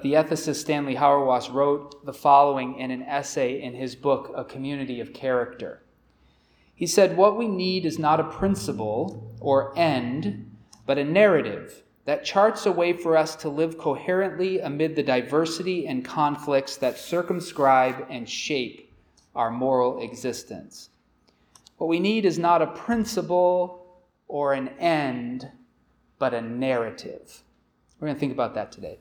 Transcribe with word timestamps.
the 0.00 0.12
ethicist 0.12 0.56
Stanley 0.56 0.94
Hauerwas 0.94 1.52
wrote 1.52 2.04
the 2.06 2.12
following 2.12 2.78
in 2.78 2.92
an 2.92 3.02
essay 3.02 3.60
in 3.60 3.74
his 3.74 3.96
book, 3.96 4.32
A 4.36 4.44
Community 4.44 5.00
of 5.00 5.12
Character. 5.12 5.82
He 6.72 6.86
said, 6.86 7.16
What 7.16 7.36
we 7.36 7.48
need 7.48 7.84
is 7.84 7.98
not 7.98 8.20
a 8.20 8.24
principle 8.24 9.34
or 9.40 9.76
end, 9.76 10.54
but 10.86 10.98
a 10.98 11.04
narrative 11.04 11.82
that 12.04 12.24
charts 12.24 12.64
a 12.64 12.72
way 12.72 12.92
for 12.92 13.16
us 13.16 13.34
to 13.36 13.48
live 13.48 13.76
coherently 13.76 14.60
amid 14.60 14.94
the 14.94 15.02
diversity 15.02 15.88
and 15.88 16.04
conflicts 16.04 16.76
that 16.76 16.96
circumscribe 16.96 18.06
and 18.08 18.28
shape 18.28 18.92
our 19.34 19.50
moral 19.50 20.00
existence. 20.00 20.90
What 21.76 21.88
we 21.88 21.98
need 21.98 22.24
is 22.24 22.38
not 22.38 22.62
a 22.62 22.68
principle 22.68 24.00
or 24.28 24.52
an 24.52 24.68
end, 24.78 25.50
but 26.18 26.34
a 26.34 26.40
narrative. 26.40 27.42
We're 27.98 28.06
going 28.06 28.16
to 28.16 28.20
think 28.20 28.32
about 28.32 28.54
that 28.54 28.70
today. 28.70 29.00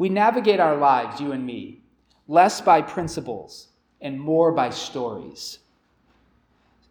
We 0.00 0.08
navigate 0.08 0.60
our 0.60 0.76
lives, 0.76 1.20
you 1.20 1.32
and 1.32 1.44
me, 1.44 1.82
less 2.26 2.62
by 2.62 2.80
principles 2.80 3.68
and 4.00 4.18
more 4.18 4.50
by 4.50 4.70
stories. 4.70 5.58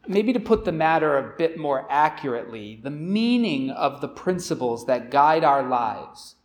Maybe 0.07 0.31
to 0.31 0.39
put 0.39 0.63
the 0.63 0.71
matter 0.71 1.17
a 1.17 1.35
bit 1.35 1.57
more 1.57 1.87
accurately, 1.89 2.79
the 2.83 2.91
meaning 2.91 3.71
of 3.71 3.99
the 3.99 4.07
principles 4.07 4.85
that 4.85 5.09
guide 5.09 5.43
our 5.43 5.63
lives 5.63 6.35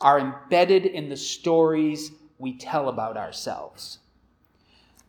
are 0.00 0.18
embedded 0.18 0.86
in 0.86 1.10
the 1.10 1.18
stories 1.18 2.12
we 2.38 2.56
tell 2.56 2.88
about 2.88 3.18
ourselves. 3.18 3.98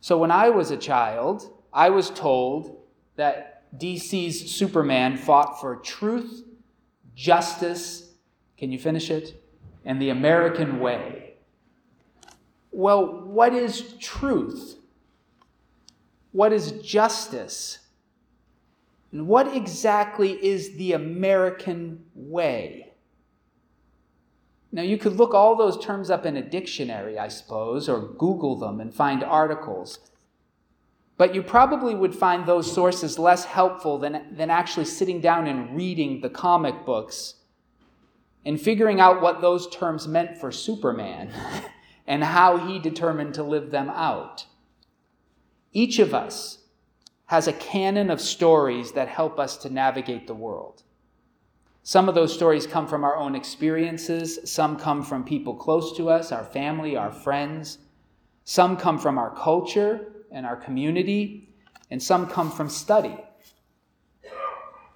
So 0.02 0.18
when 0.18 0.30
I 0.30 0.50
was 0.50 0.72
a 0.72 0.78
child, 0.78 1.54
I 1.72 1.90
was 1.90 2.10
told 2.10 2.82
that 3.16 3.64
DC's 3.80 4.52
Superman 4.52 5.16
fought 5.16 5.62
for 5.62 5.78
truth, 5.78 6.44
justice, 7.16 8.12
can 8.58 8.74
you 8.74 8.78
finish 8.78 9.10
it? 9.10 9.42
And 9.88 10.02
the 10.02 10.10
American 10.10 10.82
way. 10.82 11.36
Well, 12.72 13.24
what 13.24 13.54
is 13.54 13.94
truth? 14.00 14.78
What 16.34 16.52
is 16.52 16.74
justice? 16.74 17.80
And 19.14 19.28
what 19.28 19.56
exactly 19.56 20.34
is 20.46 20.76
the 20.76 20.92
American 20.92 22.04
way? 22.14 22.92
Now, 24.74 24.82
you 24.82 24.98
could 24.98 25.14
look 25.14 25.34
all 25.34 25.56
those 25.56 25.84
terms 25.84 26.10
up 26.10 26.26
in 26.26 26.36
a 26.36 26.42
dictionary, 26.42 27.18
I 27.18 27.30
suppose, 27.30 27.88
or 27.88 28.02
Google 28.02 28.58
them 28.58 28.82
and 28.82 28.94
find 28.94 29.24
articles. 29.24 30.00
But 31.18 31.34
you 31.34 31.42
probably 31.42 31.96
would 31.96 32.14
find 32.14 32.46
those 32.46 32.70
sources 32.70 33.18
less 33.18 33.46
helpful 33.46 33.98
than, 33.98 34.36
than 34.36 34.50
actually 34.50 34.86
sitting 34.86 35.22
down 35.22 35.48
and 35.48 35.74
reading 35.74 36.20
the 36.20 36.30
comic 36.30 36.86
books 36.86 37.36
and 38.46 38.60
figuring 38.60 39.00
out 39.00 39.22
what 39.22 39.42
those 39.42 39.70
terms 39.70 40.08
meant 40.08 40.38
for 40.38 40.52
Superman 40.52 41.32
and 42.08 42.24
how 42.24 42.58
he 42.58 42.80
determined 42.80 43.34
to 43.36 43.44
live 43.44 43.72
them 43.72 43.90
out. 43.90 44.46
Each 45.74 46.00
of 46.00 46.14
us 46.14 46.60
has 47.26 47.48
a 47.48 47.54
canon 47.54 48.10
of 48.10 48.22
stories 48.22 48.94
that 48.94 49.10
help 49.10 49.38
us 49.38 49.58
to 49.58 49.70
navigate 49.70 50.28
the 50.28 50.34
world. 50.34 50.84
Some 51.84 52.10
of 52.10 52.16
those 52.16 52.34
stories 52.34 52.68
come 52.68 52.88
from 52.88 53.04
our 53.04 53.16
own 53.16 53.36
experiences, 53.36 54.40
some 54.44 54.78
come 54.78 55.04
from 55.04 55.24
people 55.24 55.56
close 55.56 55.96
to 55.98 56.10
us, 56.10 56.32
our 56.32 56.44
family, 56.44 56.96
our 56.96 57.12
friends. 57.12 57.80
Some 58.50 58.78
come 58.78 58.98
from 58.98 59.18
our 59.18 59.36
culture 59.36 60.24
and 60.32 60.46
our 60.46 60.56
community, 60.56 61.50
and 61.92 62.02
some 62.02 62.28
come 62.28 62.50
from 62.50 62.70
study. 62.70 63.18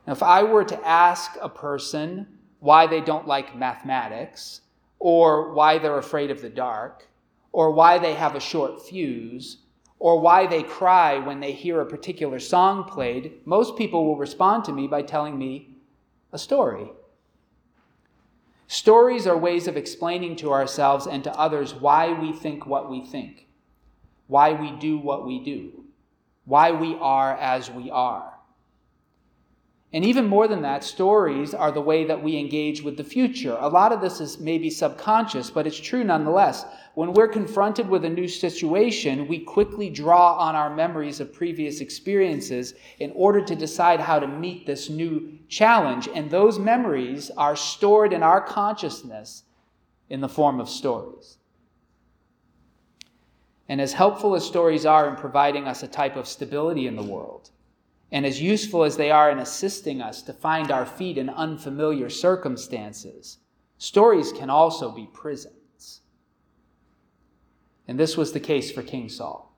Now, 0.07 0.13
if 0.13 0.23
I 0.23 0.43
were 0.43 0.63
to 0.63 0.87
ask 0.87 1.37
a 1.41 1.49
person 1.49 2.27
why 2.61 2.87
they 2.87 3.01
don't 3.01 3.27
like 3.27 3.57
mathematics, 3.57 4.61
or 4.99 5.51
why 5.51 5.77
they're 5.77 5.97
afraid 5.97 6.31
of 6.31 6.41
the 6.41 6.49
dark, 6.49 7.07
or 7.51 7.71
why 7.71 7.97
they 7.97 8.13
have 8.13 8.35
a 8.35 8.39
short 8.39 8.81
fuse, 8.81 9.57
or 9.97 10.19
why 10.19 10.45
they 10.45 10.63
cry 10.63 11.17
when 11.17 11.39
they 11.39 11.51
hear 11.51 11.81
a 11.81 11.85
particular 11.85 12.39
song 12.39 12.83
played, 12.83 13.33
most 13.45 13.75
people 13.77 14.05
will 14.05 14.15
respond 14.15 14.63
to 14.63 14.71
me 14.71 14.87
by 14.87 15.01
telling 15.01 15.37
me 15.37 15.75
a 16.31 16.37
story. 16.37 16.91
Stories 18.67 19.25
are 19.27 19.37
ways 19.37 19.67
of 19.67 19.75
explaining 19.75 20.35
to 20.37 20.51
ourselves 20.51 21.07
and 21.07 21.23
to 21.23 21.39
others 21.39 21.73
why 21.73 22.13
we 22.13 22.31
think 22.31 22.65
what 22.65 22.89
we 22.89 23.03
think, 23.03 23.47
why 24.27 24.53
we 24.53 24.71
do 24.71 24.97
what 24.97 25.25
we 25.25 25.43
do, 25.43 25.83
why 26.45 26.71
we 26.71 26.95
are 27.01 27.35
as 27.37 27.71
we 27.71 27.89
are. 27.89 28.30
And 29.93 30.05
even 30.05 30.25
more 30.25 30.47
than 30.47 30.61
that, 30.61 30.85
stories 30.85 31.53
are 31.53 31.71
the 31.71 31.81
way 31.81 32.05
that 32.05 32.23
we 32.23 32.37
engage 32.37 32.81
with 32.81 32.95
the 32.95 33.03
future. 33.03 33.57
A 33.59 33.67
lot 33.67 33.91
of 33.91 33.99
this 33.99 34.21
is 34.21 34.39
maybe 34.39 34.69
subconscious, 34.69 35.51
but 35.51 35.67
it's 35.67 35.79
true 35.79 36.05
nonetheless. 36.05 36.65
When 36.93 37.11
we're 37.11 37.27
confronted 37.27 37.89
with 37.89 38.05
a 38.05 38.09
new 38.09 38.29
situation, 38.29 39.27
we 39.27 39.39
quickly 39.39 39.89
draw 39.89 40.35
on 40.37 40.55
our 40.55 40.73
memories 40.73 41.19
of 41.19 41.33
previous 41.33 41.81
experiences 41.81 42.73
in 42.99 43.11
order 43.15 43.41
to 43.41 43.55
decide 43.55 43.99
how 43.99 44.19
to 44.19 44.27
meet 44.27 44.65
this 44.65 44.89
new 44.89 45.37
challenge. 45.49 46.07
And 46.13 46.31
those 46.31 46.57
memories 46.57 47.29
are 47.31 47.57
stored 47.57 48.13
in 48.13 48.23
our 48.23 48.39
consciousness 48.39 49.43
in 50.09 50.21
the 50.21 50.29
form 50.29 50.61
of 50.61 50.69
stories. 50.69 51.37
And 53.67 53.81
as 53.81 53.91
helpful 53.91 54.35
as 54.35 54.45
stories 54.45 54.85
are 54.85 55.09
in 55.09 55.17
providing 55.17 55.67
us 55.67 55.83
a 55.83 55.87
type 55.87 56.15
of 56.15 56.27
stability 56.27 56.87
in 56.87 56.95
the 56.95 57.03
world, 57.03 57.51
and 58.11 58.25
as 58.25 58.41
useful 58.41 58.83
as 58.83 58.97
they 58.97 59.09
are 59.09 59.31
in 59.31 59.39
assisting 59.39 60.01
us 60.01 60.21
to 60.23 60.33
find 60.33 60.69
our 60.69 60.85
feet 60.85 61.17
in 61.17 61.29
unfamiliar 61.29 62.09
circumstances, 62.09 63.37
stories 63.77 64.31
can 64.31 64.49
also 64.49 64.91
be 64.91 65.07
prisons. 65.13 66.01
And 67.87 67.99
this 67.99 68.17
was 68.17 68.33
the 68.33 68.39
case 68.39 68.71
for 68.71 68.83
King 68.83 69.09
Saul. 69.09 69.55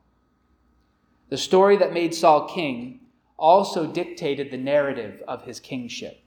The 1.30 1.38
story 1.38 1.78
that 1.78 1.94
made 1.94 2.14
Saul 2.14 2.48
king 2.48 3.00
also 3.38 3.88
dictated 3.88 4.52
the 4.52 4.58
narrative 4.58 5.24
of 5.28 5.44
his 5.44 5.60
kingship. 5.60 6.20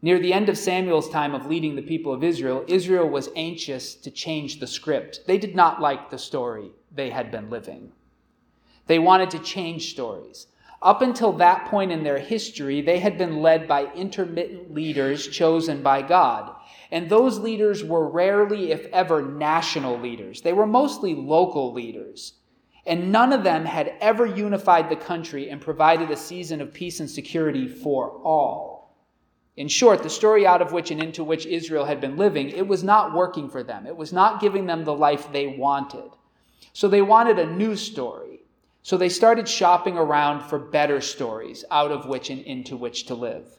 Near 0.00 0.18
the 0.18 0.32
end 0.32 0.48
of 0.48 0.58
Samuel's 0.58 1.10
time 1.10 1.34
of 1.34 1.46
leading 1.46 1.76
the 1.76 1.82
people 1.82 2.12
of 2.12 2.24
Israel, 2.24 2.64
Israel 2.66 3.08
was 3.08 3.28
anxious 3.36 3.94
to 3.96 4.10
change 4.10 4.58
the 4.58 4.66
script. 4.66 5.20
They 5.26 5.38
did 5.38 5.54
not 5.54 5.80
like 5.80 6.10
the 6.10 6.18
story 6.18 6.72
they 6.90 7.10
had 7.10 7.30
been 7.30 7.50
living. 7.50 7.92
They 8.86 8.98
wanted 8.98 9.30
to 9.30 9.38
change 9.38 9.92
stories. 9.92 10.46
Up 10.82 11.00
until 11.00 11.32
that 11.34 11.66
point 11.66 11.92
in 11.92 12.02
their 12.02 12.18
history, 12.18 12.80
they 12.80 12.98
had 12.98 13.16
been 13.16 13.40
led 13.40 13.68
by 13.68 13.92
intermittent 13.92 14.74
leaders 14.74 15.28
chosen 15.28 15.80
by 15.80 16.02
God. 16.02 16.56
And 16.90 17.08
those 17.08 17.38
leaders 17.38 17.84
were 17.84 18.08
rarely, 18.08 18.72
if 18.72 18.86
ever, 18.86 19.22
national 19.22 20.00
leaders. 20.00 20.42
They 20.42 20.52
were 20.52 20.66
mostly 20.66 21.14
local 21.14 21.72
leaders. 21.72 22.34
And 22.84 23.12
none 23.12 23.32
of 23.32 23.44
them 23.44 23.64
had 23.64 23.94
ever 24.00 24.26
unified 24.26 24.88
the 24.90 24.96
country 24.96 25.50
and 25.50 25.60
provided 25.60 26.10
a 26.10 26.16
season 26.16 26.60
of 26.60 26.74
peace 26.74 26.98
and 26.98 27.08
security 27.08 27.68
for 27.68 28.10
all. 28.24 28.98
In 29.56 29.68
short, 29.68 30.02
the 30.02 30.10
story 30.10 30.46
out 30.46 30.62
of 30.62 30.72
which 30.72 30.90
and 30.90 31.00
into 31.00 31.22
which 31.22 31.46
Israel 31.46 31.84
had 31.84 32.00
been 32.00 32.16
living, 32.16 32.48
it 32.48 32.66
was 32.66 32.82
not 32.82 33.14
working 33.14 33.48
for 33.48 33.62
them. 33.62 33.86
It 33.86 33.96
was 33.96 34.12
not 34.12 34.40
giving 34.40 34.66
them 34.66 34.82
the 34.82 34.94
life 34.94 35.30
they 35.30 35.46
wanted. 35.46 36.10
So 36.72 36.88
they 36.88 37.02
wanted 37.02 37.38
a 37.38 37.46
new 37.46 37.76
story 37.76 38.21
so 38.82 38.96
they 38.96 39.08
started 39.08 39.48
shopping 39.48 39.96
around 39.96 40.40
for 40.40 40.58
better 40.58 41.00
stories 41.00 41.64
out 41.70 41.90
of 41.90 42.06
which 42.06 42.30
and 42.30 42.42
into 42.42 42.76
which 42.76 43.06
to 43.06 43.14
live. 43.14 43.58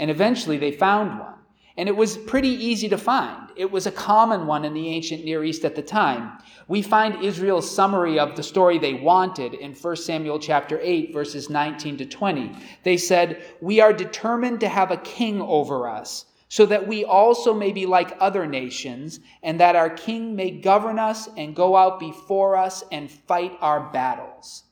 And 0.00 0.10
eventually 0.10 0.58
they 0.58 0.72
found 0.72 1.18
one. 1.20 1.34
And 1.76 1.88
it 1.88 1.96
was 1.96 2.16
pretty 2.16 2.50
easy 2.50 2.88
to 2.88 2.98
find. 2.98 3.50
It 3.56 3.70
was 3.70 3.86
a 3.86 3.92
common 3.92 4.46
one 4.46 4.64
in 4.64 4.74
the 4.74 4.88
ancient 4.88 5.24
Near 5.24 5.42
East 5.44 5.64
at 5.64 5.74
the 5.74 5.82
time. 5.82 6.38
We 6.68 6.82
find 6.82 7.24
Israel's 7.24 7.68
summary 7.68 8.18
of 8.18 8.36
the 8.36 8.44
story 8.44 8.78
they 8.78 8.94
wanted 8.94 9.54
in 9.54 9.74
1 9.74 9.96
Samuel 9.96 10.38
chapter 10.38 10.78
8 10.80 11.12
verses 11.12 11.50
19 11.50 11.96
to 11.96 12.06
20. 12.06 12.52
They 12.84 12.96
said, 12.96 13.42
"We 13.60 13.80
are 13.80 13.92
determined 13.92 14.60
to 14.60 14.68
have 14.68 14.92
a 14.92 14.98
king 14.98 15.40
over 15.40 15.88
us, 15.88 16.26
so 16.48 16.64
that 16.66 16.86
we 16.86 17.04
also 17.04 17.52
may 17.52 17.72
be 17.72 17.86
like 17.86 18.16
other 18.20 18.46
nations, 18.46 19.18
and 19.42 19.58
that 19.58 19.74
our 19.74 19.90
king 19.90 20.36
may 20.36 20.50
govern 20.50 21.00
us 21.00 21.28
and 21.36 21.56
go 21.56 21.76
out 21.76 21.98
before 21.98 22.56
us 22.56 22.84
and 22.92 23.10
fight 23.10 23.56
our 23.60 23.80
battles." 23.92 24.63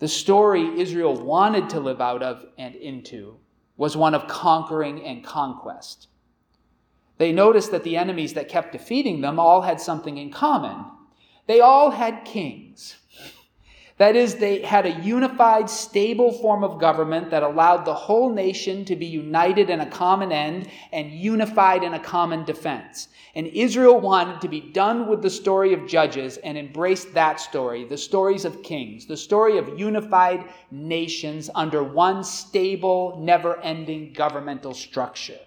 The 0.00 0.08
story 0.08 0.80
Israel 0.80 1.14
wanted 1.14 1.70
to 1.70 1.80
live 1.80 2.00
out 2.00 2.22
of 2.22 2.46
and 2.58 2.74
into 2.74 3.36
was 3.76 3.96
one 3.96 4.14
of 4.14 4.26
conquering 4.26 5.04
and 5.04 5.22
conquest. 5.22 6.08
They 7.18 7.32
noticed 7.32 7.70
that 7.70 7.84
the 7.84 7.98
enemies 7.98 8.32
that 8.32 8.48
kept 8.48 8.72
defeating 8.72 9.20
them 9.20 9.38
all 9.38 9.60
had 9.60 9.78
something 9.78 10.16
in 10.16 10.30
common. 10.30 10.86
They 11.46 11.60
all 11.60 11.90
had 11.90 12.24
kings. 12.24 12.96
That 14.00 14.16
is, 14.16 14.36
they 14.36 14.62
had 14.62 14.86
a 14.86 14.98
unified, 15.02 15.68
stable 15.68 16.32
form 16.32 16.64
of 16.64 16.80
government 16.80 17.30
that 17.32 17.42
allowed 17.42 17.84
the 17.84 17.92
whole 17.92 18.32
nation 18.32 18.82
to 18.86 18.96
be 18.96 19.04
united 19.04 19.68
in 19.68 19.80
a 19.80 19.90
common 19.90 20.32
end 20.32 20.70
and 20.90 21.12
unified 21.12 21.84
in 21.84 21.92
a 21.92 22.00
common 22.00 22.46
defense. 22.46 23.08
And 23.34 23.46
Israel 23.48 24.00
wanted 24.00 24.40
to 24.40 24.48
be 24.48 24.62
done 24.62 25.06
with 25.06 25.20
the 25.20 25.28
story 25.28 25.74
of 25.74 25.86
judges 25.86 26.38
and 26.38 26.56
embraced 26.56 27.12
that 27.12 27.40
story, 27.40 27.84
the 27.84 27.98
stories 27.98 28.46
of 28.46 28.62
kings, 28.62 29.04
the 29.04 29.18
story 29.18 29.58
of 29.58 29.78
unified 29.78 30.46
nations 30.70 31.50
under 31.54 31.84
one 31.84 32.24
stable, 32.24 33.20
never 33.20 33.60
ending 33.60 34.14
governmental 34.14 34.72
structure. 34.72 35.40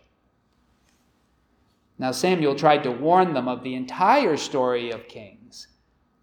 Now, 1.97 2.11
Samuel 2.11 2.53
tried 2.53 2.83
to 2.83 2.91
warn 2.91 3.33
them 3.33 3.47
of 3.47 3.63
the 3.63 3.73
entire 3.73 4.37
story 4.37 4.91
of 4.91 5.07
kings 5.07 5.42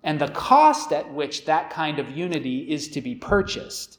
and 0.02 0.20
the 0.20 0.28
cost 0.28 0.92
at 0.92 1.12
which 1.12 1.44
that 1.44 1.70
kind 1.70 1.98
of 1.98 2.10
unity 2.16 2.70
is 2.70 2.88
to 2.88 3.00
be 3.00 3.14
purchased. 3.14 3.98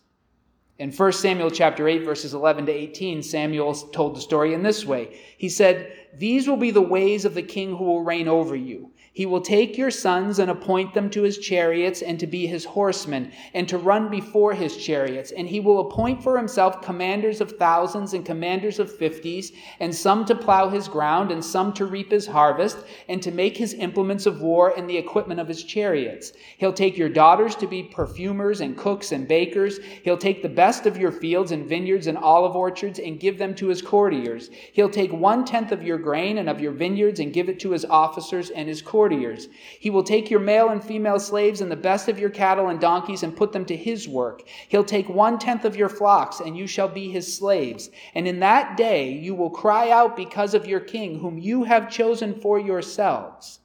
In 0.79 0.91
1 0.91 1.11
Samuel 1.11 1.51
chapter 1.51 1.87
8 1.87 2.03
verses 2.03 2.33
11 2.33 2.65
to 2.65 2.71
18, 2.71 3.21
Samuel 3.21 3.73
told 3.75 4.15
the 4.15 4.21
story 4.21 4.53
in 4.53 4.63
this 4.63 4.83
way. 4.83 5.15
He 5.37 5.47
said, 5.47 5.93
"These 6.17 6.47
will 6.47 6.57
be 6.57 6.71
the 6.71 6.81
ways 6.81 7.23
of 7.23 7.35
the 7.35 7.43
king 7.43 7.75
who 7.75 7.83
will 7.83 8.03
reign 8.03 8.27
over 8.27 8.55
you. 8.55 8.91
He 9.13 9.25
will 9.25 9.41
take 9.41 9.77
your 9.77 9.91
sons 9.91 10.39
and 10.39 10.49
appoint 10.49 10.93
them 10.93 11.09
to 11.09 11.23
his 11.23 11.37
chariots 11.37 12.01
and 12.01 12.17
to 12.21 12.27
be 12.27 12.47
his 12.47 12.63
horsemen 12.63 13.33
and 13.53 13.67
to 13.67 13.77
run 13.77 14.09
before 14.09 14.53
his 14.53 14.77
chariots. 14.77 15.31
And 15.31 15.49
he 15.49 15.59
will 15.59 15.81
appoint 15.81 16.23
for 16.23 16.37
himself 16.37 16.81
commanders 16.81 17.41
of 17.41 17.57
thousands 17.57 18.13
and 18.13 18.25
commanders 18.25 18.79
of 18.79 18.89
fifties, 18.89 19.51
and 19.81 19.93
some 19.93 20.23
to 20.25 20.35
plow 20.35 20.69
his 20.69 20.87
ground 20.87 21.29
and 21.29 21.43
some 21.43 21.73
to 21.73 21.85
reap 21.85 22.09
his 22.09 22.25
harvest 22.25 22.77
and 23.09 23.21
to 23.21 23.31
make 23.31 23.57
his 23.57 23.73
implements 23.73 24.25
of 24.25 24.41
war 24.41 24.73
and 24.77 24.89
the 24.89 24.97
equipment 24.97 25.41
of 25.41 25.47
his 25.49 25.65
chariots. 25.65 26.31
He'll 26.57 26.71
take 26.71 26.97
your 26.97 27.09
daughters 27.09 27.55
to 27.55 27.67
be 27.67 27.83
perfumers 27.83 28.61
and 28.61 28.77
cooks 28.77 29.11
and 29.11 29.27
bakers. 29.27 29.79
He'll 30.03 30.17
take 30.17 30.41
the 30.41 30.47
best 30.47 30.85
of 30.85 30.95
your 30.95 31.11
fields 31.11 31.51
and 31.51 31.67
vineyards 31.67 32.07
and 32.07 32.17
olive 32.17 32.55
orchards 32.55 32.97
and 32.97 33.19
give 33.19 33.37
them 33.37 33.55
to 33.55 33.67
his 33.67 33.81
courtiers. 33.81 34.49
He'll 34.71 34.89
take 34.89 35.11
one 35.11 35.43
tenth 35.43 35.73
of 35.73 35.83
your 35.83 35.97
grain 35.97 36.37
and 36.37 36.47
of 36.47 36.61
your 36.61 36.71
vineyards 36.71 37.19
and 37.19 37.33
give 37.33 37.49
it 37.49 37.59
to 37.59 37.71
his 37.71 37.83
officers 37.83 38.51
and 38.51 38.69
his 38.69 38.81
courtiers 38.81 39.00
courtiers. 39.01 39.47
He 39.79 39.89
will 39.89 40.03
take 40.03 40.29
your 40.29 40.39
male 40.39 40.69
and 40.69 40.83
female 40.83 41.19
slaves 41.19 41.59
and 41.59 41.71
the 41.71 41.75
best 41.75 42.07
of 42.07 42.19
your 42.19 42.29
cattle 42.29 42.67
and 42.67 42.79
donkeys 42.79 43.23
and 43.23 43.35
put 43.35 43.51
them 43.51 43.65
to 43.65 43.75
his 43.75 44.07
work. 44.07 44.43
He'll 44.67 44.83
take 44.83 45.09
one 45.09 45.39
tenth 45.39 45.65
of 45.65 45.75
your 45.75 45.89
flocks, 45.89 46.39
and 46.39 46.55
you 46.55 46.67
shall 46.67 46.87
be 46.87 47.09
his 47.09 47.35
slaves. 47.35 47.89
And 48.13 48.27
in 48.27 48.41
that 48.41 48.77
day 48.77 49.11
you 49.11 49.33
will 49.33 49.49
cry 49.49 49.89
out 49.89 50.15
because 50.15 50.53
of 50.53 50.67
your 50.67 50.79
king, 50.79 51.17
whom 51.17 51.39
you 51.39 51.63
have 51.63 51.89
chosen 51.89 52.39
for 52.39 52.59
yourselves. 52.59 53.61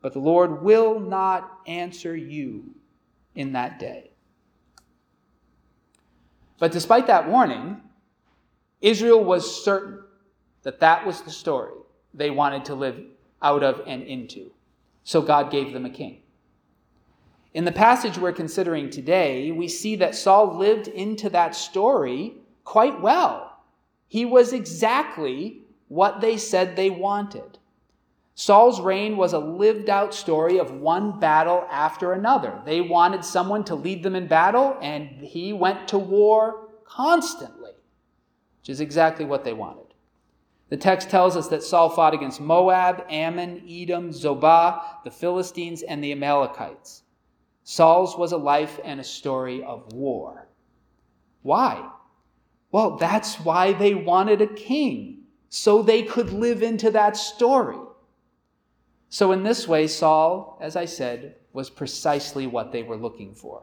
But 0.00 0.14
the 0.14 0.20
Lord 0.20 0.62
will 0.62 0.98
not 1.00 1.50
answer 1.66 2.16
you 2.16 2.76
in 3.34 3.52
that 3.52 3.78
day. 3.78 4.12
But 6.58 6.72
despite 6.72 7.08
that 7.08 7.28
warning, 7.28 7.82
Israel 8.80 9.22
was 9.22 9.62
certain 9.62 10.02
that 10.62 10.80
that 10.80 11.04
was 11.04 11.20
the 11.20 11.30
story 11.30 11.74
they 12.14 12.30
wanted 12.30 12.64
to 12.64 12.74
live 12.74 12.98
out 13.42 13.62
of 13.62 13.82
and 13.86 14.02
into. 14.02 14.50
So 15.04 15.22
God 15.22 15.50
gave 15.50 15.72
them 15.72 15.86
a 15.86 15.90
king. 15.90 16.22
In 17.54 17.64
the 17.64 17.72
passage 17.72 18.18
we're 18.18 18.32
considering 18.32 18.90
today, 18.90 19.50
we 19.50 19.68
see 19.68 19.96
that 19.96 20.14
Saul 20.14 20.58
lived 20.58 20.88
into 20.88 21.30
that 21.30 21.54
story 21.54 22.34
quite 22.64 23.00
well. 23.00 23.60
He 24.08 24.24
was 24.24 24.52
exactly 24.52 25.62
what 25.88 26.20
they 26.20 26.36
said 26.36 26.76
they 26.76 26.90
wanted. 26.90 27.58
Saul's 28.34 28.82
reign 28.82 29.16
was 29.16 29.32
a 29.32 29.38
lived 29.38 29.88
out 29.88 30.12
story 30.12 30.58
of 30.58 30.70
one 30.70 31.18
battle 31.18 31.66
after 31.70 32.12
another. 32.12 32.60
They 32.66 32.82
wanted 32.82 33.24
someone 33.24 33.64
to 33.64 33.74
lead 33.74 34.02
them 34.02 34.14
in 34.14 34.26
battle, 34.26 34.76
and 34.82 35.08
he 35.08 35.54
went 35.54 35.88
to 35.88 35.98
war 35.98 36.68
constantly, 36.84 37.72
which 38.60 38.68
is 38.68 38.82
exactly 38.82 39.24
what 39.24 39.44
they 39.44 39.54
wanted. 39.54 39.85
The 40.68 40.76
text 40.76 41.10
tells 41.10 41.36
us 41.36 41.46
that 41.48 41.62
Saul 41.62 41.90
fought 41.90 42.14
against 42.14 42.40
Moab, 42.40 43.04
Ammon, 43.08 43.62
Edom, 43.68 44.10
Zobah, 44.10 45.04
the 45.04 45.10
Philistines, 45.10 45.82
and 45.82 46.02
the 46.02 46.10
Amalekites. 46.10 47.02
Saul's 47.62 48.18
was 48.18 48.32
a 48.32 48.36
life 48.36 48.80
and 48.84 48.98
a 48.98 49.04
story 49.04 49.62
of 49.62 49.92
war. 49.92 50.48
Why? 51.42 51.88
Well, 52.72 52.96
that's 52.96 53.36
why 53.36 53.72
they 53.72 53.94
wanted 53.94 54.42
a 54.42 54.46
king, 54.48 55.26
so 55.48 55.82
they 55.82 56.02
could 56.02 56.32
live 56.32 56.64
into 56.64 56.90
that 56.90 57.16
story. 57.16 57.78
So, 59.08 59.30
in 59.30 59.44
this 59.44 59.68
way, 59.68 59.86
Saul, 59.86 60.58
as 60.60 60.74
I 60.74 60.84
said, 60.84 61.36
was 61.52 61.70
precisely 61.70 62.48
what 62.48 62.72
they 62.72 62.82
were 62.82 62.96
looking 62.96 63.34
for. 63.34 63.62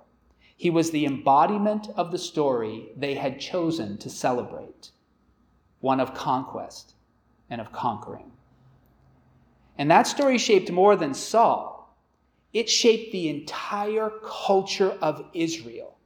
He 0.55 0.69
was 0.69 0.91
the 0.91 1.05
embodiment 1.05 1.89
of 1.97 2.11
the 2.11 2.17
story 2.17 2.93
they 2.95 3.15
had 3.15 3.41
chosen 3.41 3.97
to 3.97 4.09
celebrate 4.09 4.91
one 5.83 5.99
of 5.99 6.13
conquest 6.13 6.93
and 7.49 7.59
of 7.59 7.73
conquering. 7.73 8.31
And 9.77 9.91
that 9.91 10.07
story 10.07 10.37
shaped 10.37 10.71
more 10.71 10.95
than 10.95 11.13
Saul, 11.13 11.93
it 12.53 12.69
shaped 12.69 13.11
the 13.11 13.27
entire 13.27 14.09
culture 14.23 14.91
of 15.01 15.25
Israel. 15.33 15.97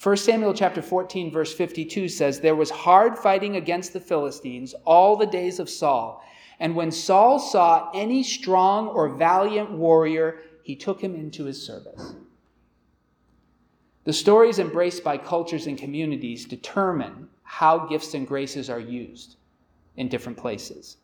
1 0.00 0.16
Samuel 0.18 0.54
chapter 0.54 0.80
14 0.80 1.32
verse 1.32 1.52
52 1.52 2.08
says 2.08 2.38
there 2.38 2.54
was 2.54 2.70
hard 2.70 3.18
fighting 3.18 3.56
against 3.56 3.92
the 3.92 4.00
Philistines 4.00 4.74
all 4.84 5.16
the 5.16 5.26
days 5.26 5.58
of 5.58 5.68
Saul 5.70 6.22
and 6.60 6.76
when 6.76 6.92
Saul 6.92 7.40
saw 7.40 7.90
any 7.94 8.22
strong 8.22 8.86
or 8.86 9.08
valiant 9.08 9.72
warrior 9.72 10.42
he 10.62 10.76
took 10.76 11.00
him 11.00 11.16
into 11.16 11.44
his 11.44 11.66
service. 11.66 12.14
The 14.04 14.12
stories 14.12 14.60
embraced 14.60 15.02
by 15.02 15.18
cultures 15.18 15.66
and 15.66 15.78
communities 15.78 16.44
determine 16.44 17.28
how 17.46 17.86
gifts 17.86 18.12
and 18.14 18.26
graces 18.26 18.68
are 18.68 18.80
used 18.80 19.36
in 19.96 20.08
different 20.08 20.36
places. 20.36 20.98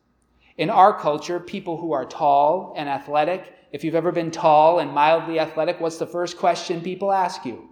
In 0.59 0.69
our 0.69 0.99
culture, 0.99 1.41
people 1.41 1.79
who 1.79 1.93
are 1.93 2.05
tall 2.05 2.75
and 2.77 2.89
athletic, 2.89 3.55
if 3.73 3.83
you've 3.83 3.95
ever 3.95 4.13
been 4.13 4.31
tall 4.31 4.81
and 4.81 4.91
mildly 4.91 5.39
athletic, 5.39 5.81
what's 5.81 5.97
the 5.97 6.07
first 6.07 6.37
question 6.37 6.83
people 6.83 7.11
ask 7.11 7.47
you? 7.47 7.71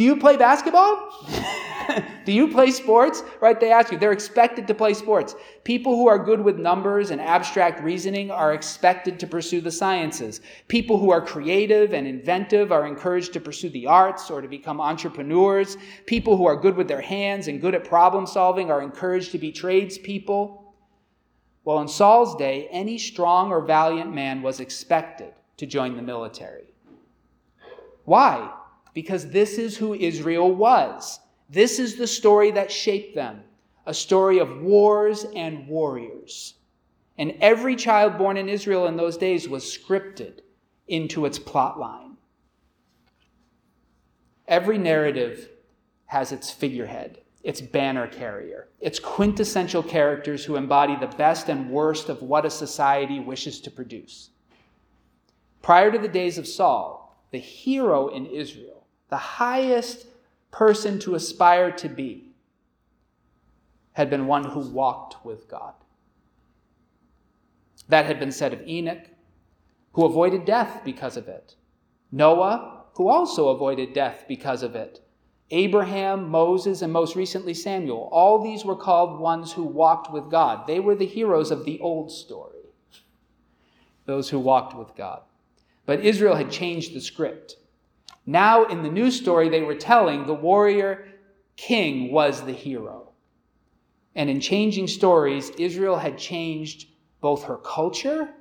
Do 0.00 0.06
you 0.06 0.16
play 0.16 0.38
basketball? 0.38 1.12
Do 2.24 2.32
you 2.32 2.48
play 2.48 2.70
sports? 2.70 3.22
Right? 3.38 3.60
They 3.60 3.70
ask 3.70 3.92
you. 3.92 3.98
They're 3.98 4.12
expected 4.12 4.66
to 4.68 4.74
play 4.74 4.94
sports. 4.94 5.34
People 5.62 5.94
who 5.94 6.08
are 6.08 6.18
good 6.18 6.40
with 6.40 6.58
numbers 6.58 7.10
and 7.10 7.20
abstract 7.20 7.84
reasoning 7.84 8.30
are 8.30 8.54
expected 8.54 9.20
to 9.20 9.26
pursue 9.26 9.60
the 9.60 9.70
sciences. 9.70 10.40
People 10.68 10.96
who 10.96 11.10
are 11.10 11.20
creative 11.20 11.92
and 11.92 12.06
inventive 12.06 12.72
are 12.72 12.86
encouraged 12.86 13.34
to 13.34 13.40
pursue 13.40 13.68
the 13.68 13.86
arts 13.86 14.30
or 14.30 14.40
to 14.40 14.48
become 14.48 14.80
entrepreneurs. 14.80 15.76
People 16.06 16.34
who 16.34 16.46
are 16.46 16.56
good 16.56 16.78
with 16.78 16.88
their 16.88 17.02
hands 17.02 17.46
and 17.46 17.60
good 17.60 17.74
at 17.74 17.84
problem 17.84 18.26
solving 18.26 18.70
are 18.70 18.80
encouraged 18.80 19.32
to 19.32 19.38
be 19.38 19.52
tradespeople. 19.52 20.72
Well, 21.62 21.82
in 21.82 21.88
Saul's 21.88 22.36
day, 22.36 22.68
any 22.70 22.96
strong 22.96 23.50
or 23.50 23.60
valiant 23.60 24.14
man 24.14 24.40
was 24.40 24.60
expected 24.60 25.34
to 25.58 25.66
join 25.66 25.94
the 25.94 26.02
military. 26.02 26.72
Why? 28.06 28.50
Because 28.94 29.30
this 29.30 29.58
is 29.58 29.76
who 29.76 29.94
Israel 29.94 30.52
was. 30.54 31.20
This 31.48 31.78
is 31.78 31.96
the 31.96 32.06
story 32.06 32.50
that 32.52 32.70
shaped 32.70 33.14
them 33.14 33.42
a 33.86 33.94
story 33.94 34.38
of 34.38 34.60
wars 34.60 35.26
and 35.34 35.66
warriors. 35.66 36.54
And 37.18 37.34
every 37.40 37.74
child 37.76 38.18
born 38.18 38.36
in 38.36 38.48
Israel 38.48 38.86
in 38.86 38.96
those 38.96 39.16
days 39.16 39.48
was 39.48 39.64
scripted 39.64 40.40
into 40.86 41.24
its 41.24 41.38
plot 41.38 41.78
line. 41.78 42.16
Every 44.46 44.78
narrative 44.78 45.48
has 46.06 46.32
its 46.32 46.50
figurehead, 46.50 47.20
its 47.42 47.60
banner 47.60 48.06
carrier, 48.06 48.68
its 48.80 48.98
quintessential 48.98 49.82
characters 49.82 50.44
who 50.44 50.56
embody 50.56 50.96
the 50.96 51.14
best 51.16 51.48
and 51.48 51.70
worst 51.70 52.08
of 52.08 52.22
what 52.22 52.44
a 52.44 52.50
society 52.50 53.20
wishes 53.20 53.60
to 53.60 53.70
produce. 53.70 54.30
Prior 55.62 55.90
to 55.92 55.98
the 55.98 56.08
days 56.08 56.38
of 56.38 56.48
Saul, 56.48 57.24
the 57.30 57.38
hero 57.38 58.08
in 58.08 58.26
Israel, 58.26 58.79
the 59.10 59.16
highest 59.16 60.06
person 60.50 60.98
to 61.00 61.14
aspire 61.14 61.70
to 61.72 61.88
be 61.88 62.32
had 63.92 64.08
been 64.08 64.26
one 64.26 64.44
who 64.44 64.60
walked 64.60 65.24
with 65.24 65.48
God. 65.48 65.74
That 67.88 68.06
had 68.06 68.20
been 68.20 68.32
said 68.32 68.52
of 68.52 68.66
Enoch, 68.66 69.04
who 69.92 70.04
avoided 70.04 70.44
death 70.44 70.82
because 70.84 71.16
of 71.16 71.28
it. 71.28 71.56
Noah, 72.12 72.84
who 72.94 73.08
also 73.08 73.48
avoided 73.48 73.92
death 73.92 74.24
because 74.28 74.62
of 74.62 74.74
it. 74.74 75.00
Abraham, 75.50 76.28
Moses, 76.28 76.82
and 76.82 76.92
most 76.92 77.16
recently 77.16 77.54
Samuel. 77.54 78.08
All 78.12 78.42
these 78.42 78.64
were 78.64 78.76
called 78.76 79.18
ones 79.18 79.52
who 79.52 79.64
walked 79.64 80.12
with 80.12 80.30
God. 80.30 80.66
They 80.66 80.78
were 80.78 80.94
the 80.94 81.06
heroes 81.06 81.50
of 81.50 81.64
the 81.64 81.80
old 81.80 82.12
story, 82.12 82.60
those 84.06 84.30
who 84.30 84.38
walked 84.38 84.76
with 84.76 84.94
God. 84.96 85.22
But 85.86 86.04
Israel 86.04 86.36
had 86.36 86.52
changed 86.52 86.94
the 86.94 87.00
script. 87.00 87.56
Now, 88.30 88.66
in 88.66 88.84
the 88.84 88.92
new 88.92 89.10
story 89.10 89.48
they 89.48 89.62
were 89.62 89.74
telling, 89.74 90.24
the 90.24 90.34
warrior 90.34 91.08
king 91.56 92.12
was 92.12 92.44
the 92.44 92.52
hero. 92.52 93.10
And 94.14 94.30
in 94.30 94.38
changing 94.38 94.86
stories, 94.86 95.50
Israel 95.58 95.96
had 95.96 96.16
changed 96.16 96.86
both 97.20 97.42
her 97.42 97.56
culture 97.56 98.32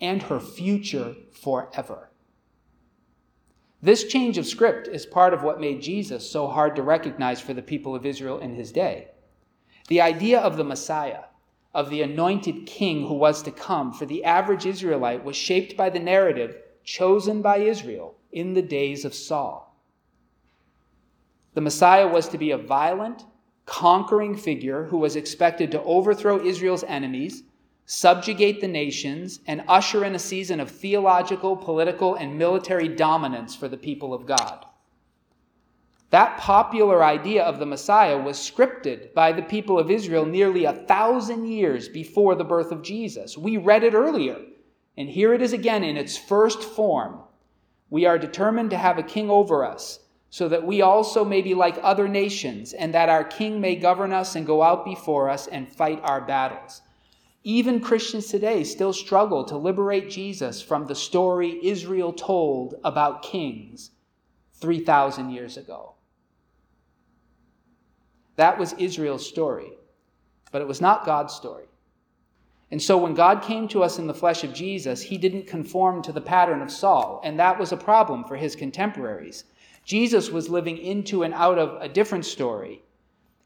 and 0.00 0.20
her 0.24 0.40
future 0.40 1.14
forever. 1.30 2.10
This 3.80 4.08
change 4.08 4.38
of 4.38 4.46
script 4.46 4.88
is 4.88 5.06
part 5.06 5.32
of 5.32 5.44
what 5.44 5.60
made 5.60 5.82
Jesus 5.82 6.28
so 6.28 6.48
hard 6.48 6.74
to 6.74 6.82
recognize 6.82 7.40
for 7.40 7.54
the 7.54 7.62
people 7.62 7.94
of 7.94 8.04
Israel 8.04 8.40
in 8.40 8.56
his 8.56 8.72
day. 8.72 9.12
The 9.86 10.00
idea 10.00 10.40
of 10.40 10.56
the 10.56 10.64
Messiah, 10.64 11.26
of 11.72 11.90
the 11.90 12.02
anointed 12.02 12.66
king 12.66 13.06
who 13.06 13.14
was 13.14 13.40
to 13.44 13.52
come 13.52 13.92
for 13.92 14.04
the 14.04 14.24
average 14.24 14.66
Israelite, 14.66 15.22
was 15.22 15.36
shaped 15.36 15.76
by 15.76 15.90
the 15.90 16.00
narrative 16.00 16.56
chosen 16.82 17.40
by 17.40 17.58
Israel 17.58 18.16
in 18.32 18.54
the 18.54 18.62
days 18.62 19.04
of 19.04 19.14
Saul. 19.14 19.76
The 21.54 21.60
Messiah 21.60 22.08
was 22.08 22.28
to 22.28 22.38
be 22.38 22.50
a 22.50 22.58
violent, 22.58 23.24
conquering 23.66 24.36
figure 24.36 24.84
who 24.84 24.98
was 24.98 25.16
expected 25.16 25.70
to 25.70 25.82
overthrow 25.82 26.44
Israel's 26.44 26.84
enemies, 26.84 27.42
subjugate 27.84 28.60
the 28.60 28.68
nations, 28.68 29.40
and 29.46 29.62
usher 29.68 30.04
in 30.04 30.14
a 30.14 30.18
season 30.18 30.60
of 30.60 30.70
theological, 30.70 31.56
political, 31.56 32.14
and 32.14 32.38
military 32.38 32.88
dominance 32.88 33.54
for 33.54 33.68
the 33.68 33.76
people 33.76 34.14
of 34.14 34.26
God. 34.26 34.64
That 36.10 36.38
popular 36.38 37.02
idea 37.02 37.42
of 37.42 37.58
the 37.58 37.66
Messiah 37.66 38.18
was 38.18 38.36
scripted 38.36 39.14
by 39.14 39.32
the 39.32 39.42
people 39.42 39.78
of 39.78 39.90
Israel 39.90 40.26
nearly 40.26 40.64
a 40.64 40.74
thousand 40.74 41.46
years 41.46 41.88
before 41.88 42.34
the 42.34 42.44
birth 42.44 42.70
of 42.70 42.82
Jesus. 42.82 43.38
We 43.38 43.56
read 43.56 43.82
it 43.82 43.94
earlier, 43.94 44.36
and 44.98 45.08
here 45.08 45.32
it 45.32 45.40
is 45.40 45.54
again 45.54 45.82
in 45.82 45.96
its 45.96 46.18
first 46.18 46.62
form. 46.62 47.20
We 47.92 48.06
are 48.06 48.16
determined 48.16 48.70
to 48.70 48.78
have 48.78 48.96
a 48.96 49.02
king 49.02 49.28
over 49.28 49.66
us, 49.66 50.00
so 50.30 50.48
that 50.48 50.64
we 50.64 50.80
also 50.80 51.26
may 51.26 51.42
be 51.42 51.52
like 51.52 51.78
other 51.82 52.08
nations, 52.08 52.72
and 52.72 52.94
that 52.94 53.10
our 53.10 53.22
king 53.22 53.60
may 53.60 53.76
govern 53.76 54.14
us 54.14 54.34
and 54.34 54.46
go 54.46 54.62
out 54.62 54.86
before 54.86 55.28
us 55.28 55.46
and 55.46 55.70
fight 55.70 56.00
our 56.02 56.22
battles. 56.22 56.80
Even 57.44 57.80
Christians 57.80 58.28
today 58.28 58.64
still 58.64 58.94
struggle 58.94 59.44
to 59.44 59.58
liberate 59.58 60.08
Jesus 60.08 60.62
from 60.62 60.86
the 60.86 60.94
story 60.94 61.60
Israel 61.62 62.14
told 62.14 62.76
about 62.82 63.22
kings 63.22 63.90
3,000 64.54 65.28
years 65.28 65.58
ago. 65.58 65.96
That 68.36 68.58
was 68.58 68.72
Israel's 68.78 69.28
story, 69.28 69.70
but 70.50 70.62
it 70.62 70.66
was 70.66 70.80
not 70.80 71.04
God's 71.04 71.34
story. 71.34 71.66
And 72.72 72.82
so 72.82 72.98
when 72.98 73.14
God 73.14 73.42
came 73.42 73.68
to 73.68 73.84
us 73.84 74.00
in 74.00 74.08
the 74.08 74.14
flesh 74.14 74.42
of 74.42 74.52
Jesus, 74.52 75.00
he 75.00 75.16
didn't 75.16 75.46
conform 75.46 76.02
to 76.02 76.10
the 76.10 76.20
pattern 76.20 76.60
of 76.60 76.72
Saul, 76.72 77.20
and 77.22 77.38
that 77.38 77.60
was 77.60 77.70
a 77.70 77.76
problem 77.76 78.24
for 78.24 78.34
his 78.34 78.56
contemporaries. 78.56 79.44
Jesus 79.84 80.30
was 80.30 80.48
living 80.48 80.78
into 80.78 81.22
and 81.22 81.32
out 81.34 81.58
of 81.58 81.80
a 81.80 81.88
different 81.88 82.24
story 82.24 82.82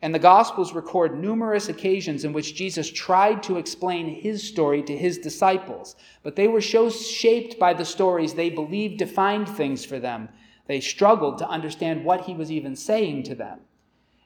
and 0.03 0.15
the 0.15 0.19
Gospels 0.19 0.75
record 0.75 1.19
numerous 1.19 1.69
occasions 1.69 2.25
in 2.25 2.33
which 2.33 2.55
Jesus 2.55 2.91
tried 2.91 3.43
to 3.43 3.57
explain 3.57 4.21
his 4.21 4.47
story 4.47 4.83
to 4.83 4.97
his 4.97 5.19
disciples, 5.19 5.97
but 6.23 6.37
they 6.37 6.49
were 6.49 6.61
so 6.61 6.91
shaped 6.91 7.59
by 7.59 7.73
the 7.73 7.85
stories 7.85 8.35
they 8.35 8.51
believed 8.51 8.99
defined 8.99 9.49
things 9.49 9.85
for 9.85 9.99
them, 9.99 10.29
they 10.67 10.81
struggled 10.81 11.39
to 11.39 11.49
understand 11.49 12.05
what 12.05 12.21
he 12.21 12.35
was 12.35 12.53
even 12.53 12.77
saying 12.77 13.23
to 13.23 13.35
them. 13.35 13.61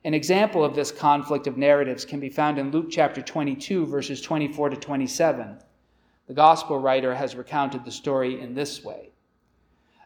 An 0.02 0.14
example 0.14 0.64
of 0.64 0.75
this 0.75 0.90
conflict 0.90 1.47
of 1.47 1.59
narratives 1.59 2.07
can 2.07 2.21
be 2.21 2.30
found 2.30 2.59
in 2.59 2.71
Luke 2.71 2.87
chapter 2.90 3.21
22, 3.21 3.85
verses 3.85 4.23
24 4.23 4.71
to 4.71 4.76
27. 4.76 5.59
The 6.26 6.33
Gospel 6.33 6.78
writer 6.78 7.14
has 7.14 7.37
recounted 7.37 7.85
the 7.85 7.90
story 7.90 8.40
in 8.40 8.54
this 8.54 8.83
way. 8.83 9.11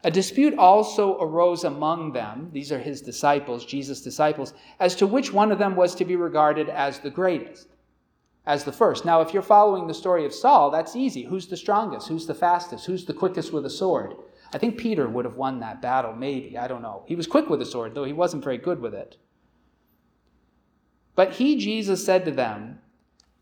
A 0.02 0.10
dispute 0.10 0.58
also 0.58 1.16
arose 1.20 1.62
among 1.62 2.12
them, 2.12 2.50
these 2.52 2.72
are 2.72 2.78
his 2.80 3.00
disciples, 3.02 3.64
Jesus' 3.64 4.02
disciples, 4.02 4.52
as 4.80 4.96
to 4.96 5.06
which 5.06 5.32
one 5.32 5.52
of 5.52 5.60
them 5.60 5.76
was 5.76 5.94
to 5.94 6.04
be 6.04 6.16
regarded 6.16 6.68
as 6.68 6.98
the 6.98 7.08
greatest, 7.08 7.68
as 8.46 8.64
the 8.64 8.72
first. 8.72 9.04
Now, 9.04 9.20
if 9.20 9.32
you're 9.32 9.42
following 9.42 9.86
the 9.86 9.94
story 9.94 10.26
of 10.26 10.34
Saul, 10.34 10.72
that's 10.72 10.96
easy. 10.96 11.22
Who's 11.22 11.46
the 11.46 11.56
strongest? 11.56 12.08
Who's 12.08 12.26
the 12.26 12.34
fastest? 12.34 12.86
Who's 12.86 13.04
the 13.04 13.14
quickest 13.14 13.52
with 13.52 13.64
a 13.64 13.70
sword? 13.70 14.14
I 14.52 14.58
think 14.58 14.76
Peter 14.76 15.08
would 15.08 15.24
have 15.24 15.36
won 15.36 15.60
that 15.60 15.80
battle, 15.80 16.14
maybe. 16.14 16.58
I 16.58 16.66
don't 16.66 16.82
know. 16.82 17.04
He 17.06 17.14
was 17.14 17.28
quick 17.28 17.48
with 17.48 17.62
a 17.62 17.66
sword, 17.66 17.94
though 17.94 18.04
he 18.04 18.12
wasn't 18.12 18.42
very 18.42 18.58
good 18.58 18.80
with 18.80 18.92
it. 18.92 19.18
But 21.14 21.34
he, 21.34 21.56
Jesus, 21.56 22.04
said 22.04 22.24
to 22.24 22.30
them, 22.30 22.80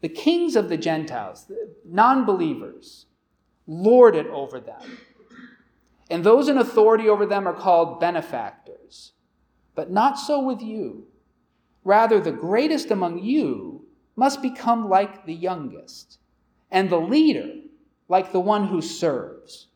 The 0.00 0.08
kings 0.08 0.56
of 0.56 0.68
the 0.68 0.76
Gentiles, 0.76 1.50
non 1.84 2.24
believers, 2.24 3.06
lord 3.66 4.14
it 4.14 4.26
over 4.26 4.60
them 4.60 4.98
and 6.12 6.24
those 6.24 6.46
in 6.46 6.58
authority 6.58 7.08
over 7.08 7.24
them 7.24 7.48
are 7.48 7.54
called 7.54 7.98
benefactors. 7.98 9.12
But 9.74 9.90
not 9.90 10.18
so 10.18 10.44
with 10.44 10.60
you. 10.60 11.06
Rather, 11.84 12.20
the 12.20 12.32
greatest 12.32 12.90
among 12.90 13.20
you 13.24 13.86
must 14.14 14.42
become 14.42 14.90
like 14.90 15.24
the 15.24 15.32
youngest, 15.32 16.18
and 16.70 16.90
the 16.90 17.00
leader 17.00 17.48
like 18.10 18.30
the 18.30 18.40
one 18.40 18.66
who 18.66 18.82
serves. 18.82 19.68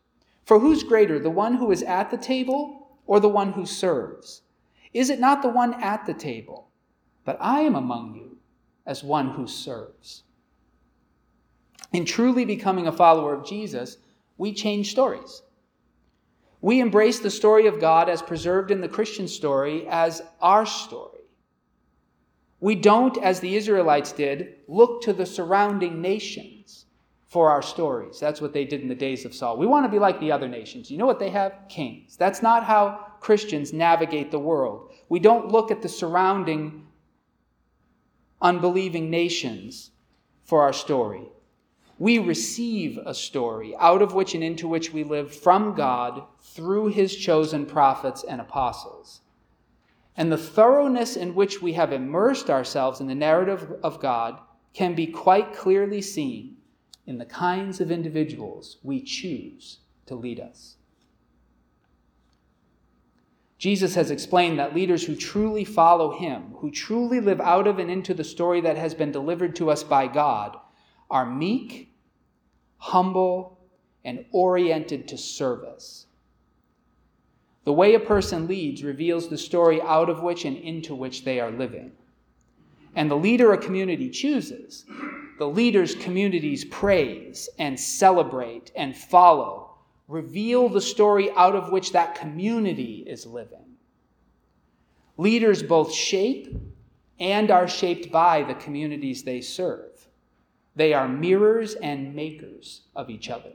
For 0.45 0.59
who's 0.59 0.83
greater, 0.83 1.17
the 1.17 1.31
one 1.31 1.55
who 1.55 1.71
is 1.71 1.81
at 1.81 2.11
the 2.11 2.17
table 2.17 2.87
or 3.07 3.19
the 3.19 3.27
one 3.27 3.53
who 3.53 3.65
serves? 3.65 4.43
Is 4.93 5.09
it 5.09 5.19
not 5.19 5.41
the 5.41 5.49
one 5.49 5.73
at 5.81 6.05
the 6.05 6.13
table? 6.13 6.66
But 7.27 7.37
I 7.41 7.59
am 7.59 7.75
among 7.75 8.15
you 8.15 8.37
as 8.85 9.03
one 9.03 9.31
who 9.31 9.47
serves. 9.47 10.23
In 11.91 12.05
truly 12.05 12.45
becoming 12.45 12.87
a 12.87 12.91
follower 12.93 13.33
of 13.33 13.45
Jesus, 13.45 13.97
we 14.37 14.53
change 14.53 14.91
stories. 14.91 15.41
We 16.61 16.79
embrace 16.79 17.19
the 17.19 17.29
story 17.29 17.67
of 17.67 17.81
God 17.81 18.07
as 18.07 18.21
preserved 18.21 18.71
in 18.71 18.79
the 18.79 18.87
Christian 18.87 19.27
story 19.27 19.85
as 19.89 20.21
our 20.39 20.65
story. 20.65 21.25
We 22.61 22.75
don't, 22.75 23.17
as 23.17 23.41
the 23.41 23.57
Israelites 23.57 24.13
did, 24.13 24.59
look 24.69 25.01
to 25.01 25.11
the 25.11 25.25
surrounding 25.25 26.01
nations 26.01 26.85
for 27.27 27.51
our 27.51 27.61
stories. 27.61 28.21
That's 28.21 28.39
what 28.39 28.53
they 28.53 28.63
did 28.63 28.79
in 28.79 28.87
the 28.87 28.95
days 28.95 29.25
of 29.25 29.35
Saul. 29.35 29.57
We 29.57 29.67
want 29.67 29.85
to 29.85 29.91
be 29.91 29.99
like 29.99 30.21
the 30.21 30.31
other 30.31 30.47
nations. 30.47 30.89
You 30.89 30.97
know 30.97 31.05
what 31.05 31.19
they 31.19 31.31
have? 31.31 31.59
Kings. 31.67 32.15
That's 32.15 32.41
not 32.41 32.63
how 32.63 33.05
Christians 33.19 33.73
navigate 33.73 34.31
the 34.31 34.39
world. 34.39 34.93
We 35.09 35.19
don't 35.19 35.51
look 35.51 35.71
at 35.71 35.81
the 35.81 35.89
surrounding 35.89 36.86
unbelieving 38.41 39.09
nations 39.09 39.91
for 40.43 40.61
our 40.61 40.73
story. 40.73 41.29
We 41.99 42.19
receive 42.19 42.99
a 43.05 43.13
story 43.13 43.75
out 43.77 44.01
of 44.01 44.13
which 44.13 44.35
and 44.35 44.43
into 44.43 44.67
which 44.67 44.93
we 44.93 45.03
live 45.03 45.33
from 45.33 45.73
God 45.73 46.23
through 46.39 46.87
his 46.87 47.15
chosen 47.15 47.65
prophets 47.65 48.23
and 48.23 48.39
apostles. 48.39 49.21
And 50.15 50.31
the 50.31 50.37
thoroughness 50.37 51.15
in 51.15 51.35
which 51.35 51.61
we 51.61 51.73
have 51.73 51.91
immersed 51.91 52.49
ourselves 52.49 52.99
in 52.99 53.07
the 53.07 53.15
narrative 53.15 53.73
of 53.83 53.99
God 53.99 54.39
can 54.73 54.93
be 54.93 55.07
quite 55.07 55.53
clearly 55.53 56.01
seen 56.01 56.57
in 57.05 57.17
the 57.17 57.25
kinds 57.25 57.81
of 57.81 57.91
individuals 57.91 58.77
we 58.83 59.01
choose 59.01 59.79
to 60.05 60.15
lead 60.15 60.39
us. 60.39 60.77
Jesus 63.57 63.95
has 63.95 64.11
explained 64.11 64.59
that 64.59 64.75
leaders 64.75 65.05
who 65.05 65.15
truly 65.15 65.63
follow 65.63 66.17
him, 66.17 66.53
who 66.57 66.69
truly 66.69 67.19
live 67.19 67.41
out 67.41 67.65
of 67.65 67.79
and 67.79 67.89
into 67.89 68.13
the 68.13 68.23
story 68.23 68.61
that 68.61 68.77
has 68.77 68.93
been 68.93 69.11
delivered 69.11 69.55
to 69.55 69.71
us 69.71 69.83
by 69.83 70.07
God, 70.07 70.55
are 71.09 71.25
meek, 71.25 71.91
humble, 72.77 73.59
and 74.05 74.25
oriented 74.31 75.07
to 75.07 75.17
service. 75.17 76.05
The 77.65 77.73
way 77.73 77.95
a 77.95 77.99
person 77.99 78.47
leads 78.47 78.83
reveals 78.83 79.27
the 79.27 79.37
story 79.37 79.81
out 79.81 80.09
of 80.09 80.21
which 80.21 80.45
and 80.45 80.55
into 80.55 80.95
which 80.95 81.25
they 81.25 81.39
are 81.39 81.51
living. 81.51 81.91
And 82.95 83.11
the 83.11 83.17
leader 83.17 83.51
a 83.51 83.57
community 83.57 84.09
chooses, 84.09 84.85
the 85.37 85.47
leader's 85.47 85.93
communities 85.93 86.63
praise 86.65 87.49
and 87.59 87.79
celebrate 87.79 88.71
and 88.75 88.95
follow, 88.95 89.66
reveal 90.07 90.69
the 90.69 90.81
story 90.81 91.31
out 91.31 91.55
of 91.55 91.71
which 91.71 91.91
that 91.91 92.15
community 92.15 93.03
is 93.05 93.25
living. 93.25 93.75
Leaders 95.17 95.63
both 95.63 95.93
shape 95.93 96.55
and 97.19 97.49
are 97.51 97.67
shaped 97.67 98.11
by 98.11 98.43
the 98.43 98.53
communities 98.53 99.23
they 99.23 99.41
serve. 99.41 100.07
They 100.75 100.93
are 100.93 101.07
mirrors 101.07 101.73
and 101.73 102.15
makers 102.15 102.81
of 102.95 103.09
each 103.09 103.29
other. 103.29 103.53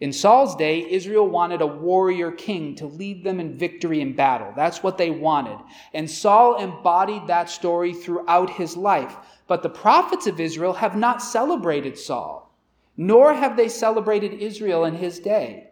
In 0.00 0.12
Saul's 0.12 0.56
day, 0.56 0.88
Israel 0.90 1.26
wanted 1.26 1.62
a 1.62 1.66
warrior 1.66 2.30
king 2.30 2.74
to 2.76 2.86
lead 2.86 3.24
them 3.24 3.40
in 3.40 3.56
victory 3.56 4.00
in 4.00 4.14
battle. 4.14 4.52
That's 4.54 4.82
what 4.82 4.98
they 4.98 5.10
wanted. 5.10 5.58
And 5.94 6.10
Saul 6.10 6.56
embodied 6.56 7.26
that 7.26 7.48
story 7.48 7.92
throughout 7.92 8.50
his 8.50 8.76
life. 8.76 9.16
But 9.46 9.62
the 9.62 9.68
prophets 9.68 10.26
of 10.26 10.40
Israel 10.40 10.74
have 10.74 10.96
not 10.96 11.22
celebrated 11.22 11.96
Saul, 11.96 12.43
nor 12.96 13.34
have 13.34 13.56
they 13.56 13.68
celebrated 13.68 14.32
Israel 14.32 14.84
in 14.84 14.94
his 14.94 15.18
day. 15.18 15.70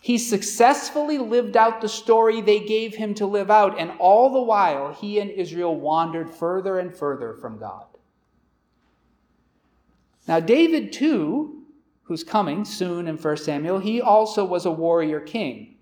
He 0.00 0.18
successfully 0.18 1.16
lived 1.16 1.56
out 1.56 1.80
the 1.80 1.88
story 1.88 2.40
they 2.42 2.60
gave 2.60 2.94
him 2.94 3.14
to 3.14 3.26
live 3.26 3.50
out, 3.50 3.78
and 3.78 3.92
all 3.98 4.30
the 4.30 4.42
while, 4.42 4.92
he 4.92 5.18
and 5.18 5.30
Israel 5.30 5.74
wandered 5.74 6.30
further 6.30 6.78
and 6.78 6.94
further 6.94 7.32
from 7.34 7.58
God. 7.58 7.86
Now, 10.28 10.40
David, 10.40 10.92
too, 10.92 11.62
who's 12.02 12.22
coming 12.22 12.66
soon 12.66 13.08
in 13.08 13.16
1 13.16 13.36
Samuel, 13.38 13.78
he 13.78 14.00
also 14.00 14.44
was 14.44 14.66
a 14.66 14.70
warrior 14.70 15.20
king. 15.20 15.76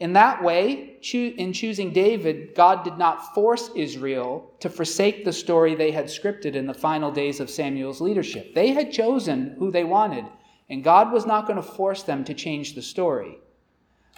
In 0.00 0.14
that 0.14 0.42
way, 0.42 0.96
in 1.12 1.52
choosing 1.52 1.92
David, 1.92 2.54
God 2.54 2.84
did 2.84 2.96
not 2.96 3.34
force 3.34 3.70
Israel 3.76 4.50
to 4.60 4.70
forsake 4.70 5.26
the 5.26 5.32
story 5.32 5.74
they 5.74 5.90
had 5.90 6.06
scripted 6.06 6.54
in 6.54 6.66
the 6.66 6.72
final 6.72 7.12
days 7.12 7.38
of 7.38 7.50
Samuel's 7.50 8.00
leadership. 8.00 8.54
They 8.54 8.68
had 8.68 8.92
chosen 8.92 9.56
who 9.58 9.70
they 9.70 9.84
wanted, 9.84 10.24
and 10.70 10.82
God 10.82 11.12
was 11.12 11.26
not 11.26 11.46
going 11.46 11.58
to 11.58 11.62
force 11.62 12.02
them 12.02 12.24
to 12.24 12.32
change 12.32 12.74
the 12.74 12.80
story. 12.80 13.40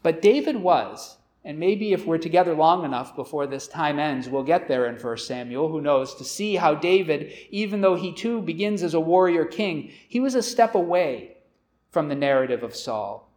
But 0.05 0.23
David 0.23 0.55
was, 0.55 1.17
and 1.45 1.59
maybe 1.59 1.93
if 1.93 2.07
we're 2.07 2.19
together 2.19 2.55
long 2.55 2.85
enough 2.85 3.17
before 3.17 3.49
this 3.49 3.67
time 3.67 3.99
ends, 3.99 4.29
we'll 4.29 4.45
get 4.45 4.69
there 4.69 4.87
in 4.87 4.95
1 4.95 5.19
Samuel, 5.19 5.69
who 5.69 5.81
knows, 5.81 6.15
to 6.15 6.25
see 6.25 6.55
how 6.55 6.77
David, 6.77 7.33
even 7.51 7.81
though 7.81 7.97
he 7.97 8.13
too 8.13 8.41
begins 8.41 8.85
as 8.85 8.95
a 8.95 9.01
warrior 9.01 9.45
king, 9.45 9.91
he 10.07 10.21
was 10.21 10.37
a 10.37 10.43
step 10.45 10.77
away 10.77 11.39
from 11.91 12.09
the 12.09 12.15
narrative 12.15 12.63
of 12.63 12.77
Saul 12.77 13.32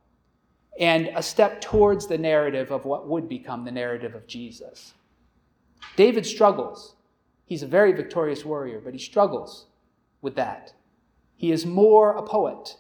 and 0.80 1.10
a 1.16 1.24
step 1.24 1.62
towards 1.62 2.08
the 2.08 2.18
narrative 2.18 2.72
of 2.72 2.86
what 2.86 3.08
would 3.08 3.30
become 3.30 3.64
the 3.64 3.72
narrative 3.72 4.14
of 4.14 4.28
Jesus. 4.28 4.94
David 5.96 6.26
struggles. 6.26 6.96
He's 7.46 7.64
a 7.64 7.68
very 7.68 7.94
victorious 7.94 8.44
warrior, 8.44 8.82
but 8.84 8.94
he 8.94 9.00
struggles 9.00 9.68
with 10.22 10.36
that. 10.36 10.74
He 11.36 11.52
is 11.52 11.66
more 11.66 12.16
a 12.18 12.24
poet. 12.24 12.78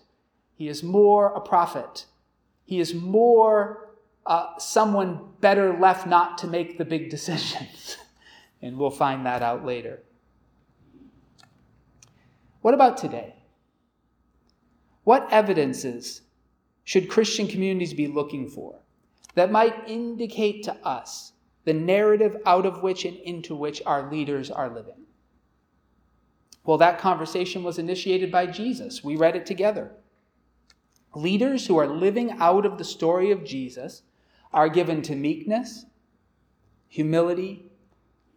He 0.55 0.67
is 0.67 0.83
more 0.83 1.27
a 1.33 1.41
prophet. 1.41 2.05
He 2.65 2.79
is 2.79 2.93
more 2.93 3.89
uh, 4.25 4.57
someone 4.57 5.29
better 5.39 5.77
left 5.77 6.07
not 6.07 6.37
to 6.39 6.47
make 6.47 6.77
the 6.77 6.85
big 6.85 7.09
decisions. 7.11 7.97
and 8.61 8.77
we'll 8.77 8.89
find 8.89 9.25
that 9.25 9.41
out 9.41 9.65
later. 9.65 10.01
What 12.61 12.73
about 12.73 12.97
today? 12.97 13.35
What 15.03 15.27
evidences 15.31 16.21
should 16.85 17.09
Christian 17.09 17.47
communities 17.47 17.93
be 17.93 18.07
looking 18.07 18.47
for 18.47 18.79
that 19.33 19.51
might 19.51 19.89
indicate 19.89 20.63
to 20.63 20.73
us 20.87 21.33
the 21.65 21.73
narrative 21.73 22.37
out 22.45 22.65
of 22.65 22.83
which 22.83 23.05
and 23.05 23.17
into 23.17 23.55
which 23.55 23.81
our 23.85 24.09
leaders 24.09 24.49
are 24.51 24.73
living? 24.73 25.05
Well, 26.63 26.77
that 26.77 26.99
conversation 26.99 27.63
was 27.63 27.79
initiated 27.79 28.31
by 28.31 28.45
Jesus. 28.45 29.03
We 29.03 29.15
read 29.15 29.35
it 29.35 29.45
together. 29.45 29.91
Leaders 31.15 31.65
who 31.67 31.77
are 31.77 31.87
living 31.87 32.31
out 32.39 32.65
of 32.65 32.77
the 32.77 32.83
story 32.83 33.31
of 33.31 33.43
Jesus 33.43 34.03
are 34.53 34.69
given 34.69 35.01
to 35.03 35.15
meekness, 35.15 35.85
humility, 36.87 37.71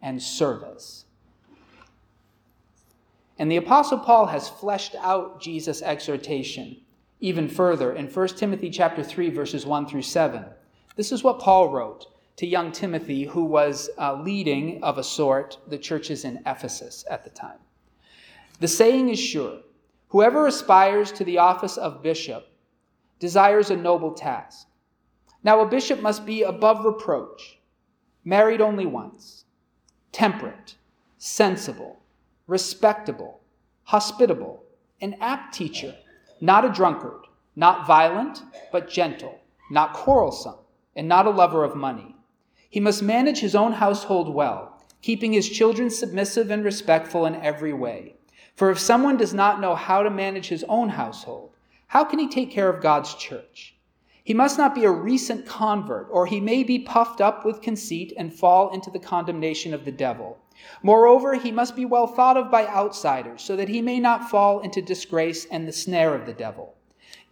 and 0.00 0.22
service. 0.22 1.04
And 3.38 3.50
the 3.50 3.56
apostle 3.56 3.98
Paul 3.98 4.26
has 4.26 4.48
fleshed 4.48 4.94
out 4.96 5.40
Jesus' 5.40 5.82
exhortation 5.82 6.78
even 7.20 7.48
further 7.48 7.92
in 7.92 8.06
1 8.06 8.28
Timothy 8.28 8.70
chapter 8.70 9.02
3 9.02 9.30
verses 9.30 9.66
1 9.66 9.86
through 9.86 10.02
7. 10.02 10.44
This 10.96 11.12
is 11.12 11.24
what 11.24 11.40
Paul 11.40 11.68
wrote 11.70 12.06
to 12.36 12.46
young 12.46 12.70
Timothy 12.70 13.24
who 13.24 13.44
was 13.44 13.90
uh, 13.98 14.14
leading 14.22 14.82
of 14.82 14.98
a 14.98 15.04
sort 15.04 15.58
the 15.66 15.78
churches 15.78 16.24
in 16.24 16.40
Ephesus 16.46 17.04
at 17.10 17.24
the 17.24 17.30
time. 17.30 17.58
The 18.60 18.68
saying 18.68 19.08
is 19.08 19.18
sure, 19.18 19.60
whoever 20.08 20.46
aspires 20.46 21.12
to 21.12 21.24
the 21.24 21.38
office 21.38 21.76
of 21.76 22.02
bishop 22.02 22.48
desires 23.18 23.70
a 23.70 23.76
noble 23.76 24.12
task. 24.12 24.68
Now, 25.42 25.60
a 25.60 25.68
bishop 25.68 26.00
must 26.00 26.26
be 26.26 26.42
above 26.42 26.84
reproach, 26.84 27.58
married 28.24 28.60
only 28.60 28.86
once, 28.86 29.44
temperate, 30.12 30.76
sensible, 31.18 32.00
respectable, 32.46 33.40
hospitable, 33.84 34.64
an 35.00 35.16
apt 35.20 35.54
teacher, 35.54 35.94
not 36.40 36.64
a 36.64 36.70
drunkard, 36.70 37.26
not 37.56 37.86
violent, 37.86 38.42
but 38.70 38.88
gentle, 38.88 39.40
not 39.70 39.92
quarrelsome, 39.92 40.56
and 40.94 41.08
not 41.08 41.26
a 41.26 41.30
lover 41.30 41.64
of 41.64 41.74
money. 41.74 42.14
He 42.70 42.80
must 42.80 43.02
manage 43.02 43.40
his 43.40 43.54
own 43.54 43.72
household 43.72 44.32
well, 44.32 44.82
keeping 45.02 45.32
his 45.32 45.48
children 45.48 45.90
submissive 45.90 46.50
and 46.50 46.64
respectful 46.64 47.26
in 47.26 47.34
every 47.36 47.72
way. 47.72 48.14
For 48.54 48.70
if 48.70 48.78
someone 48.78 49.16
does 49.16 49.32
not 49.32 49.60
know 49.60 49.74
how 49.74 50.02
to 50.02 50.10
manage 50.10 50.48
his 50.48 50.64
own 50.68 50.90
household, 50.90 51.52
how 51.86 52.04
can 52.04 52.18
he 52.18 52.28
take 52.28 52.50
care 52.50 52.68
of 52.68 52.82
God's 52.82 53.14
church? 53.14 53.76
He 54.22 54.34
must 54.34 54.58
not 54.58 54.74
be 54.74 54.84
a 54.84 54.90
recent 54.90 55.46
convert, 55.46 56.08
or 56.10 56.26
he 56.26 56.40
may 56.40 56.62
be 56.62 56.78
puffed 56.78 57.20
up 57.20 57.46
with 57.46 57.62
conceit 57.62 58.12
and 58.16 58.34
fall 58.34 58.74
into 58.74 58.90
the 58.90 58.98
condemnation 58.98 59.72
of 59.72 59.86
the 59.86 59.92
devil. 59.92 60.38
Moreover, 60.82 61.34
he 61.34 61.50
must 61.50 61.76
be 61.76 61.84
well 61.84 62.06
thought 62.06 62.36
of 62.36 62.50
by 62.50 62.66
outsiders, 62.66 63.42
so 63.42 63.56
that 63.56 63.68
he 63.68 63.82
may 63.82 64.00
not 64.00 64.30
fall 64.30 64.60
into 64.60 64.80
disgrace 64.80 65.44
and 65.46 65.66
the 65.66 65.72
snare 65.72 66.14
of 66.14 66.26
the 66.26 66.32
devil. 66.32 66.74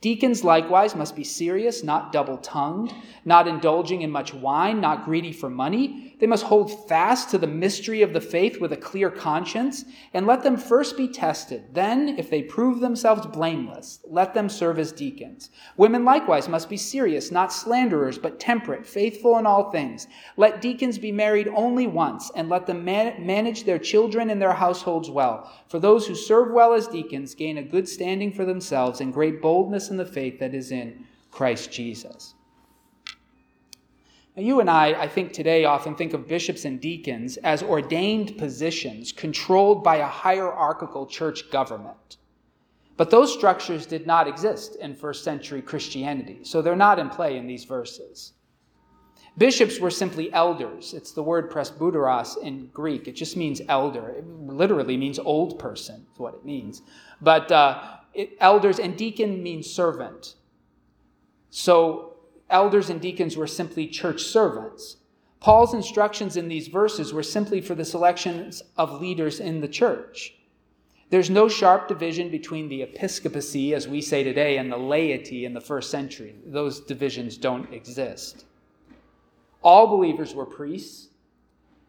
Deacons 0.00 0.44
likewise 0.44 0.94
must 0.94 1.16
be 1.16 1.24
serious, 1.24 1.82
not 1.82 2.12
double 2.12 2.36
tongued, 2.38 2.92
not 3.24 3.48
indulging 3.48 4.02
in 4.02 4.10
much 4.10 4.34
wine, 4.34 4.80
not 4.80 5.04
greedy 5.04 5.32
for 5.32 5.48
money. 5.48 6.14
They 6.18 6.26
must 6.26 6.44
hold 6.44 6.88
fast 6.88 7.28
to 7.30 7.38
the 7.38 7.46
mystery 7.46 8.00
of 8.00 8.14
the 8.14 8.22
faith 8.22 8.58
with 8.58 8.72
a 8.72 8.76
clear 8.76 9.10
conscience, 9.10 9.84
and 10.14 10.26
let 10.26 10.42
them 10.42 10.56
first 10.56 10.96
be 10.96 11.08
tested. 11.08 11.74
Then, 11.74 12.18
if 12.18 12.30
they 12.30 12.42
prove 12.42 12.80
themselves 12.80 13.26
blameless, 13.26 14.00
let 14.04 14.32
them 14.32 14.48
serve 14.48 14.78
as 14.78 14.92
deacons. 14.92 15.50
Women 15.76 16.06
likewise 16.06 16.48
must 16.48 16.70
be 16.70 16.78
serious, 16.78 17.30
not 17.30 17.52
slanderers, 17.52 18.16
but 18.16 18.40
temperate, 18.40 18.86
faithful 18.86 19.36
in 19.36 19.44
all 19.44 19.70
things. 19.70 20.06
Let 20.38 20.62
deacons 20.62 20.96
be 20.96 21.12
married 21.12 21.48
only 21.48 21.86
once, 21.86 22.30
and 22.34 22.48
let 22.48 22.66
them 22.66 22.82
man- 22.82 23.26
manage 23.26 23.64
their 23.64 23.78
children 23.78 24.30
and 24.30 24.40
their 24.40 24.54
households 24.54 25.10
well. 25.10 25.52
For 25.68 25.78
those 25.78 26.06
who 26.06 26.14
serve 26.14 26.50
well 26.50 26.72
as 26.72 26.88
deacons 26.88 27.34
gain 27.34 27.58
a 27.58 27.62
good 27.62 27.86
standing 27.86 28.32
for 28.32 28.46
themselves 28.46 29.02
and 29.02 29.12
great 29.12 29.42
boldness 29.42 29.90
in 29.90 29.98
the 29.98 30.06
faith 30.06 30.38
that 30.38 30.54
is 30.54 30.72
in 30.72 31.04
Christ 31.30 31.70
Jesus. 31.70 32.35
You 34.38 34.60
and 34.60 34.68
I, 34.68 34.88
I 34.88 35.08
think 35.08 35.32
today, 35.32 35.64
often 35.64 35.94
think 35.94 36.12
of 36.12 36.28
bishops 36.28 36.66
and 36.66 36.78
deacons 36.78 37.38
as 37.38 37.62
ordained 37.62 38.36
positions 38.36 39.10
controlled 39.10 39.82
by 39.82 39.96
a 39.96 40.06
hierarchical 40.06 41.06
church 41.06 41.50
government. 41.50 42.18
But 42.98 43.10
those 43.10 43.32
structures 43.32 43.86
did 43.86 44.06
not 44.06 44.28
exist 44.28 44.76
in 44.76 44.94
first 44.94 45.24
century 45.24 45.62
Christianity, 45.62 46.40
so 46.42 46.60
they're 46.60 46.76
not 46.76 46.98
in 46.98 47.08
play 47.08 47.38
in 47.38 47.46
these 47.46 47.64
verses. 47.64 48.34
Bishops 49.38 49.80
were 49.80 49.90
simply 49.90 50.32
elders. 50.32 50.94
It's 50.94 51.12
the 51.12 51.22
word 51.22 51.50
presbyteros 51.50 52.42
in 52.42 52.68
Greek. 52.72 53.08
It 53.08 53.16
just 53.16 53.36
means 53.36 53.60
elder. 53.68 54.08
It 54.08 54.26
literally 54.26 54.96
means 54.96 55.18
old 55.18 55.58
person, 55.58 56.06
is 56.12 56.18
what 56.18 56.34
it 56.34 56.44
means. 56.44 56.82
But 57.20 57.52
uh, 57.52 57.82
it, 58.14 58.30
elders 58.40 58.78
and 58.78 58.96
deacon 58.96 59.42
means 59.42 59.70
servant. 59.70 60.36
So 61.50 62.15
elders 62.50 62.90
and 62.90 63.00
deacons 63.00 63.36
were 63.36 63.46
simply 63.46 63.86
church 63.86 64.22
servants. 64.22 64.96
Paul's 65.40 65.74
instructions 65.74 66.36
in 66.36 66.48
these 66.48 66.68
verses 66.68 67.12
were 67.12 67.22
simply 67.22 67.60
for 67.60 67.74
the 67.74 67.84
selections 67.84 68.62
of 68.76 69.00
leaders 69.00 69.40
in 69.40 69.60
the 69.60 69.68
church. 69.68 70.34
There's 71.10 71.30
no 71.30 71.48
sharp 71.48 71.86
division 71.86 72.30
between 72.30 72.68
the 72.68 72.82
episcopacy, 72.82 73.74
as 73.74 73.86
we 73.86 74.00
say 74.00 74.24
today, 74.24 74.58
and 74.58 74.72
the 74.72 74.76
laity 74.76 75.44
in 75.44 75.54
the 75.54 75.60
first 75.60 75.90
century. 75.90 76.34
Those 76.44 76.80
divisions 76.80 77.36
don't 77.36 77.72
exist. 77.72 78.44
All 79.62 79.86
believers 79.86 80.34
were 80.34 80.46
priests, 80.46 81.08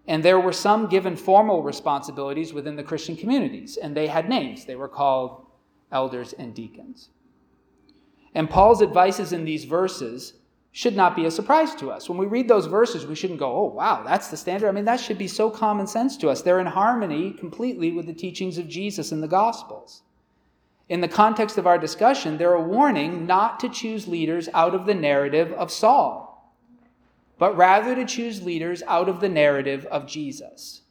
and 0.07 0.23
there 0.23 0.39
were 0.39 0.53
some 0.53 0.87
given 0.87 1.15
formal 1.15 1.63
responsibilities 1.63 2.53
within 2.53 2.75
the 2.75 2.83
Christian 2.83 3.15
communities, 3.15 3.77
and 3.77 3.95
they 3.95 4.07
had 4.07 4.29
names. 4.29 4.65
They 4.65 4.75
were 4.75 4.87
called 4.87 5.45
elders 5.91 6.33
and 6.33 6.53
deacons. 6.53 7.09
And 8.35 8.49
Paul's 8.49 8.83
advices 8.83 9.33
in 9.33 9.45
these 9.45 9.65
verses 9.65 10.33
should 10.77 10.95
not 10.95 11.15
be 11.15 11.25
a 11.25 11.31
surprise 11.31 11.73
to 11.75 11.89
us. 11.89 12.07
When 12.07 12.17
we 12.17 12.27
read 12.27 12.47
those 12.47 12.67
verses, 12.67 13.07
we 13.07 13.15
shouldn't 13.15 13.39
go, 13.39 13.51
oh, 13.51 13.65
wow, 13.65 14.03
that's 14.03 14.27
the 14.27 14.37
standard. 14.37 14.67
I 14.67 14.71
mean, 14.71 14.85
that 14.85 14.99
should 14.99 15.17
be 15.17 15.27
so 15.27 15.49
common 15.49 15.87
sense 15.87 16.15
to 16.17 16.29
us. 16.29 16.41
They're 16.41 16.59
in 16.59 16.67
harmony 16.67 17.31
completely 17.31 17.91
with 17.91 18.05
the 18.05 18.13
teachings 18.13 18.57
of 18.57 18.67
Jesus 18.67 19.11
in 19.11 19.21
the 19.21 19.27
Gospels. 19.27 20.03
In 20.89 21.01
the 21.01 21.07
context 21.07 21.57
of 21.57 21.65
our 21.65 21.79
discussion, 21.79 22.37
they're 22.37 22.53
a 22.53 22.61
warning 22.61 23.25
not 23.25 23.59
to 23.61 23.69
choose 23.69 24.07
leaders 24.07 24.49
out 24.53 24.75
of 24.75 24.85
the 24.85 24.93
narrative 24.93 25.51
of 25.53 25.71
Saul 25.71 26.27
but 27.37 27.55
rather 27.55 27.95
to 27.95 28.05
choose 28.05 28.43
leaders 28.43 28.81
out 28.87 29.07
of 29.09 29.19
the 29.19 29.29
narrative 29.29 29.85
of 29.87 30.07
Jesus. 30.07 30.81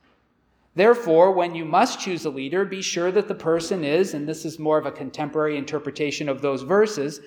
Therefore, 0.74 1.32
when 1.32 1.54
you 1.54 1.64
must 1.64 2.00
choose 2.00 2.24
a 2.24 2.30
leader, 2.30 2.64
be 2.64 2.82
sure 2.82 3.10
that 3.10 3.28
the 3.28 3.34
person 3.34 3.82
is, 3.82 4.14
and 4.14 4.28
this 4.28 4.44
is 4.44 4.58
more 4.58 4.78
of 4.78 4.86
a 4.86 4.92
contemporary 4.92 5.56
interpretation 5.56 6.28
of 6.28 6.42
those 6.42 6.62
verses, 6.62 7.20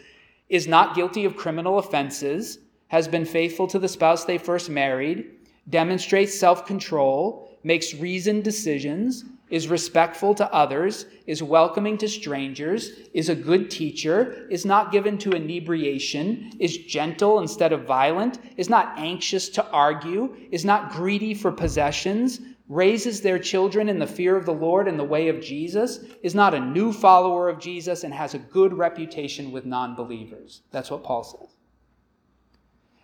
is 0.49 0.67
not 0.67 0.95
guilty 0.95 1.25
of 1.25 1.35
criminal 1.35 1.77
offenses, 1.79 2.59
has 2.88 3.07
been 3.07 3.25
faithful 3.25 3.67
to 3.67 3.79
the 3.79 3.88
spouse 3.88 4.25
they 4.25 4.38
first 4.38 4.69
married, 4.69 5.25
demonstrates 5.69 6.38
self 6.38 6.65
control, 6.65 7.57
makes 7.63 7.93
reasoned 7.93 8.43
decisions, 8.43 9.25
is 9.49 9.67
respectful 9.67 10.35
to 10.35 10.53
others, 10.53 11.05
is 11.25 11.41
welcoming 11.41 11.97
to 11.97 12.07
strangers, 12.07 12.91
is 13.13 13.29
a 13.29 13.35
good 13.35 13.69
teacher, 13.69 14.47
is 14.49 14.65
not 14.65 14.91
given 14.91 15.17
to 15.17 15.31
inebriation, 15.31 16.51
is 16.59 16.77
gentle 16.77 17.39
instead 17.39 17.73
of 17.73 17.85
violent, 17.85 18.39
is 18.57 18.69
not 18.69 18.93
anxious 18.97 19.49
to 19.49 19.65
argue, 19.71 20.35
is 20.51 20.65
not 20.65 20.91
greedy 20.91 21.33
for 21.33 21.51
possessions, 21.51 22.41
raises 22.69 23.19
their 23.19 23.39
children 23.39 23.89
in 23.89 23.99
the 23.99 24.08
fear 24.08 24.38
of 24.38 24.45
the 24.45 24.53
Lord 24.53 24.88
and 24.88 24.97
the 24.97 25.03
way 25.03 25.27
of 25.27 25.41
Jesus, 25.41 26.05
is 26.21 26.36
not 26.36 26.53
a 26.53 26.60
new 26.60 26.93
follower 26.93 27.49
of 27.49 27.60
Jesus, 27.60 28.03
and 28.03 28.13
has 28.13 28.36
a 28.36 28.39
good 28.39 28.73
reputation 28.73 29.51
with 29.51 29.65
non 29.65 29.95
believers. 29.95 30.62
That's 30.71 30.91
what 30.91 31.03
Paul 31.03 31.23
says. 31.23 31.55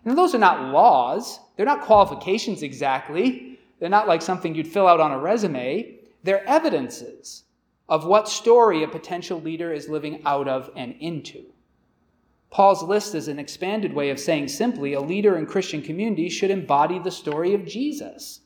And 0.05 0.15
those 0.15 0.35
are 0.35 0.39
not 0.39 0.71
laws, 0.71 1.39
they're 1.57 1.65
not 1.65 1.81
qualifications 1.81 2.61
exactly. 2.61 3.59
They're 3.79 3.89
not 3.89 4.07
like 4.07 4.21
something 4.21 4.55
you'd 4.55 4.67
fill 4.67 4.87
out 4.87 5.01
on 5.01 5.11
a 5.11 5.19
resume. 5.19 5.99
They're 6.23 6.47
evidences 6.47 7.43
of 7.89 8.05
what 8.05 8.29
story 8.29 8.83
a 8.83 8.87
potential 8.87 9.41
leader 9.41 9.73
is 9.73 9.89
living 9.89 10.21
out 10.25 10.47
of 10.47 10.71
and 10.75 10.95
into. 10.99 11.43
Paul's 12.49 12.83
list 12.83 13.15
is 13.15 13.27
an 13.27 13.37
expanded 13.37 13.93
way 13.93 14.09
of 14.09 14.19
saying 14.19 14.47
simply 14.47 14.93
a 14.93 15.01
leader 15.01 15.37
in 15.37 15.45
Christian 15.45 15.81
communities 15.81 16.31
should 16.31 16.51
embody 16.51 16.99
the 16.99 17.11
story 17.11 17.53
of 17.53 17.65
Jesus, 17.65 18.41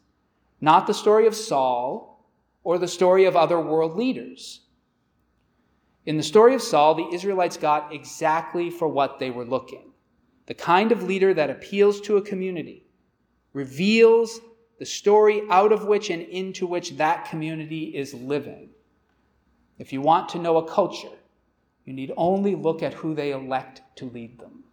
not 0.61 0.87
the 0.87 0.93
story 0.93 1.27
of 1.27 1.35
Saul 1.35 2.25
or 2.63 2.77
the 2.77 2.87
story 2.87 3.25
of 3.25 3.35
other 3.35 3.59
world 3.59 3.95
leaders. 3.95 4.61
In 6.05 6.17
the 6.17 6.23
story 6.23 6.55
of 6.55 6.61
Saul, 6.61 6.95
the 6.95 7.13
Israelites 7.13 7.57
got 7.57 7.93
exactly 7.93 8.69
for 8.69 8.87
what 8.87 9.19
they 9.19 9.31
were 9.31 9.45
looking 9.45 9.89
the 10.49 10.55
kind 10.55 10.91
of 10.91 11.03
leader 11.03 11.31
that 11.31 11.51
appeals 11.51 12.01
to 12.01 12.17
a 12.17 12.21
community, 12.23 12.83
reveals 13.53 14.41
the 14.79 14.85
story 14.85 15.43
out 15.51 15.71
of 15.71 15.85
which 15.85 16.09
and 16.09 16.23
into 16.23 16.65
which 16.65 16.97
that 16.97 17.29
community 17.29 17.95
is 17.95 18.15
living. 18.15 18.69
If 19.77 19.93
you 19.93 20.01
want 20.01 20.27
to 20.29 20.39
know 20.39 20.57
a 20.57 20.67
culture, 20.67 21.15
you 21.85 21.93
need 21.93 22.11
only 22.17 22.55
look 22.55 22.81
at 22.81 22.95
who 22.95 23.13
they 23.13 23.31
elect 23.31 23.83
to 23.97 24.05
lead 24.05 24.39
them. 24.39 24.63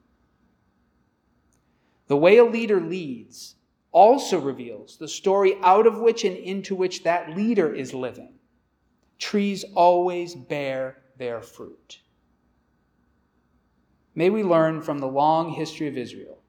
The 2.07 2.17
way 2.17 2.39
a 2.39 2.45
leader 2.45 2.81
leads 2.81 3.56
also 3.97 4.39
reveals 4.39 4.99
the 4.99 5.09
story 5.09 5.57
out 5.63 5.87
of 5.87 6.01
which 6.01 6.23
and 6.23 6.37
into 6.37 6.75
which 6.75 7.03
that 7.03 7.35
leader 7.35 7.75
is 7.75 7.95
living. 7.95 8.35
Trees 9.19 9.65
always 9.75 10.35
bear 10.35 10.99
their 11.17 11.41
fruit. 11.41 12.01
May 14.15 14.29
we 14.29 14.43
learn 14.43 14.83
from 14.83 14.99
the 14.99 15.09
long 15.09 15.53
history 15.53 15.89
of 15.89 15.97
Israel 15.97 16.43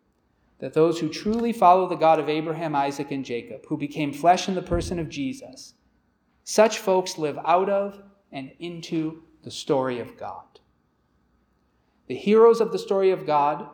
that 0.59 0.73
those 0.73 0.99
who 0.99 1.07
truly 1.07 1.53
follow 1.53 1.87
the 1.87 1.95
God 1.95 2.19
of 2.19 2.27
Abraham, 2.27 2.75
Isaac, 2.75 3.11
and 3.11 3.23
Jacob, 3.23 3.65
who 3.67 3.77
became 3.77 4.11
flesh 4.11 4.49
in 4.49 4.55
the 4.55 4.61
person 4.61 4.99
of 4.99 5.07
Jesus, 5.07 5.73
such 6.43 6.79
folks 6.79 7.17
live 7.17 7.39
out 7.45 7.69
of 7.69 8.01
and 8.29 8.51
into 8.59 9.23
the 9.43 9.51
story 9.51 10.01
of 10.01 10.17
God. 10.17 10.59
The 12.07 12.15
heroes 12.15 12.59
of 12.59 12.73
the 12.73 12.79
story 12.79 13.11
of 13.11 13.25
God 13.25 13.69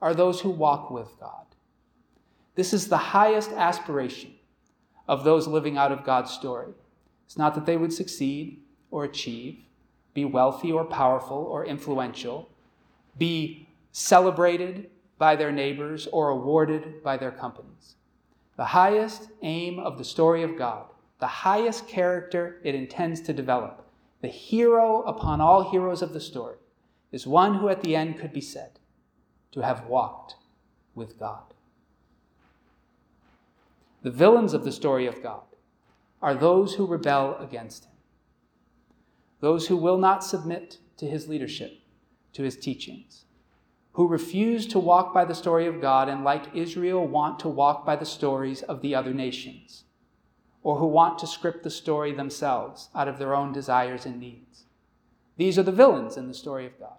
are 0.00 0.14
those 0.14 0.40
who 0.40 0.50
walk 0.50 0.92
with 0.92 1.18
God. 1.18 1.47
This 2.58 2.72
is 2.72 2.88
the 2.88 2.96
highest 2.96 3.52
aspiration 3.52 4.32
of 5.06 5.22
those 5.22 5.46
living 5.46 5.78
out 5.78 5.92
of 5.92 6.02
God's 6.02 6.32
story. 6.32 6.72
It's 7.24 7.38
not 7.38 7.54
that 7.54 7.66
they 7.66 7.76
would 7.76 7.92
succeed 7.92 8.60
or 8.90 9.04
achieve, 9.04 9.60
be 10.12 10.24
wealthy 10.24 10.72
or 10.72 10.84
powerful 10.84 11.36
or 11.36 11.64
influential, 11.64 12.48
be 13.16 13.68
celebrated 13.92 14.90
by 15.18 15.36
their 15.36 15.52
neighbors 15.52 16.08
or 16.08 16.30
awarded 16.30 17.00
by 17.00 17.16
their 17.16 17.30
companies. 17.30 17.94
The 18.56 18.64
highest 18.64 19.28
aim 19.42 19.78
of 19.78 19.96
the 19.96 20.04
story 20.04 20.42
of 20.42 20.58
God, 20.58 20.86
the 21.20 21.28
highest 21.28 21.86
character 21.86 22.60
it 22.64 22.74
intends 22.74 23.20
to 23.20 23.32
develop, 23.32 23.86
the 24.20 24.26
hero 24.26 25.02
upon 25.02 25.40
all 25.40 25.70
heroes 25.70 26.02
of 26.02 26.12
the 26.12 26.20
story, 26.20 26.56
is 27.12 27.24
one 27.24 27.54
who 27.54 27.68
at 27.68 27.82
the 27.82 27.94
end 27.94 28.18
could 28.18 28.32
be 28.32 28.40
said 28.40 28.80
to 29.52 29.60
have 29.60 29.86
walked 29.86 30.34
with 30.96 31.20
God. 31.20 31.54
The 34.02 34.10
villains 34.12 34.54
of 34.54 34.64
the 34.64 34.70
story 34.70 35.06
of 35.06 35.22
God 35.22 35.42
are 36.22 36.34
those 36.34 36.74
who 36.74 36.86
rebel 36.86 37.36
against 37.38 37.86
him, 37.86 37.92
those 39.40 39.66
who 39.66 39.76
will 39.76 39.98
not 39.98 40.22
submit 40.22 40.78
to 40.98 41.06
his 41.06 41.28
leadership, 41.28 41.80
to 42.32 42.44
his 42.44 42.56
teachings, 42.56 43.24
who 43.92 44.06
refuse 44.06 44.68
to 44.68 44.78
walk 44.78 45.12
by 45.12 45.24
the 45.24 45.34
story 45.34 45.66
of 45.66 45.80
God 45.80 46.08
and, 46.08 46.22
like 46.22 46.54
Israel, 46.54 47.06
want 47.06 47.40
to 47.40 47.48
walk 47.48 47.84
by 47.84 47.96
the 47.96 48.06
stories 48.06 48.62
of 48.62 48.82
the 48.82 48.94
other 48.94 49.12
nations, 49.12 49.82
or 50.62 50.78
who 50.78 50.86
want 50.86 51.18
to 51.18 51.26
script 51.26 51.64
the 51.64 51.70
story 51.70 52.12
themselves 52.12 52.90
out 52.94 53.08
of 53.08 53.18
their 53.18 53.34
own 53.34 53.52
desires 53.52 54.06
and 54.06 54.20
needs. 54.20 54.64
These 55.36 55.58
are 55.58 55.64
the 55.64 55.72
villains 55.72 56.16
in 56.16 56.28
the 56.28 56.34
story 56.34 56.66
of 56.66 56.78
God. 56.78 56.98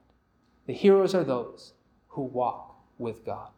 The 0.66 0.74
heroes 0.74 1.16
are 1.16 1.24
those 1.24 1.74
who 2.10 2.24
walk 2.24 2.76
with 2.98 3.26
God. 3.26 3.52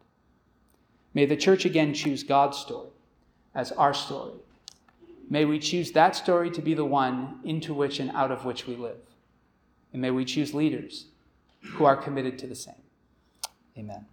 May 1.15 1.25
the 1.25 1.35
church 1.35 1.65
again 1.65 1.95
choose 1.95 2.23
God's 2.23 2.57
story 2.59 2.90
as 3.53 3.71
our 3.73 3.93
story. 3.93 4.33
May 5.29 5.45
we 5.45 5.59
choose 5.59 5.91
that 5.93 6.15
story 6.15 6.51
to 6.51 6.61
be 6.61 6.73
the 6.73 6.85
one 6.85 7.39
into 7.43 7.73
which 7.73 7.99
and 7.99 8.11
out 8.11 8.31
of 8.31 8.43
which 8.43 8.67
we 8.67 8.75
live. 8.75 8.97
And 9.93 10.01
may 10.01 10.11
we 10.11 10.25
choose 10.25 10.53
leaders 10.53 11.05
who 11.61 11.85
are 11.85 11.95
committed 11.95 12.37
to 12.39 12.47
the 12.47 12.55
same. 12.55 12.75
Amen. 13.77 14.05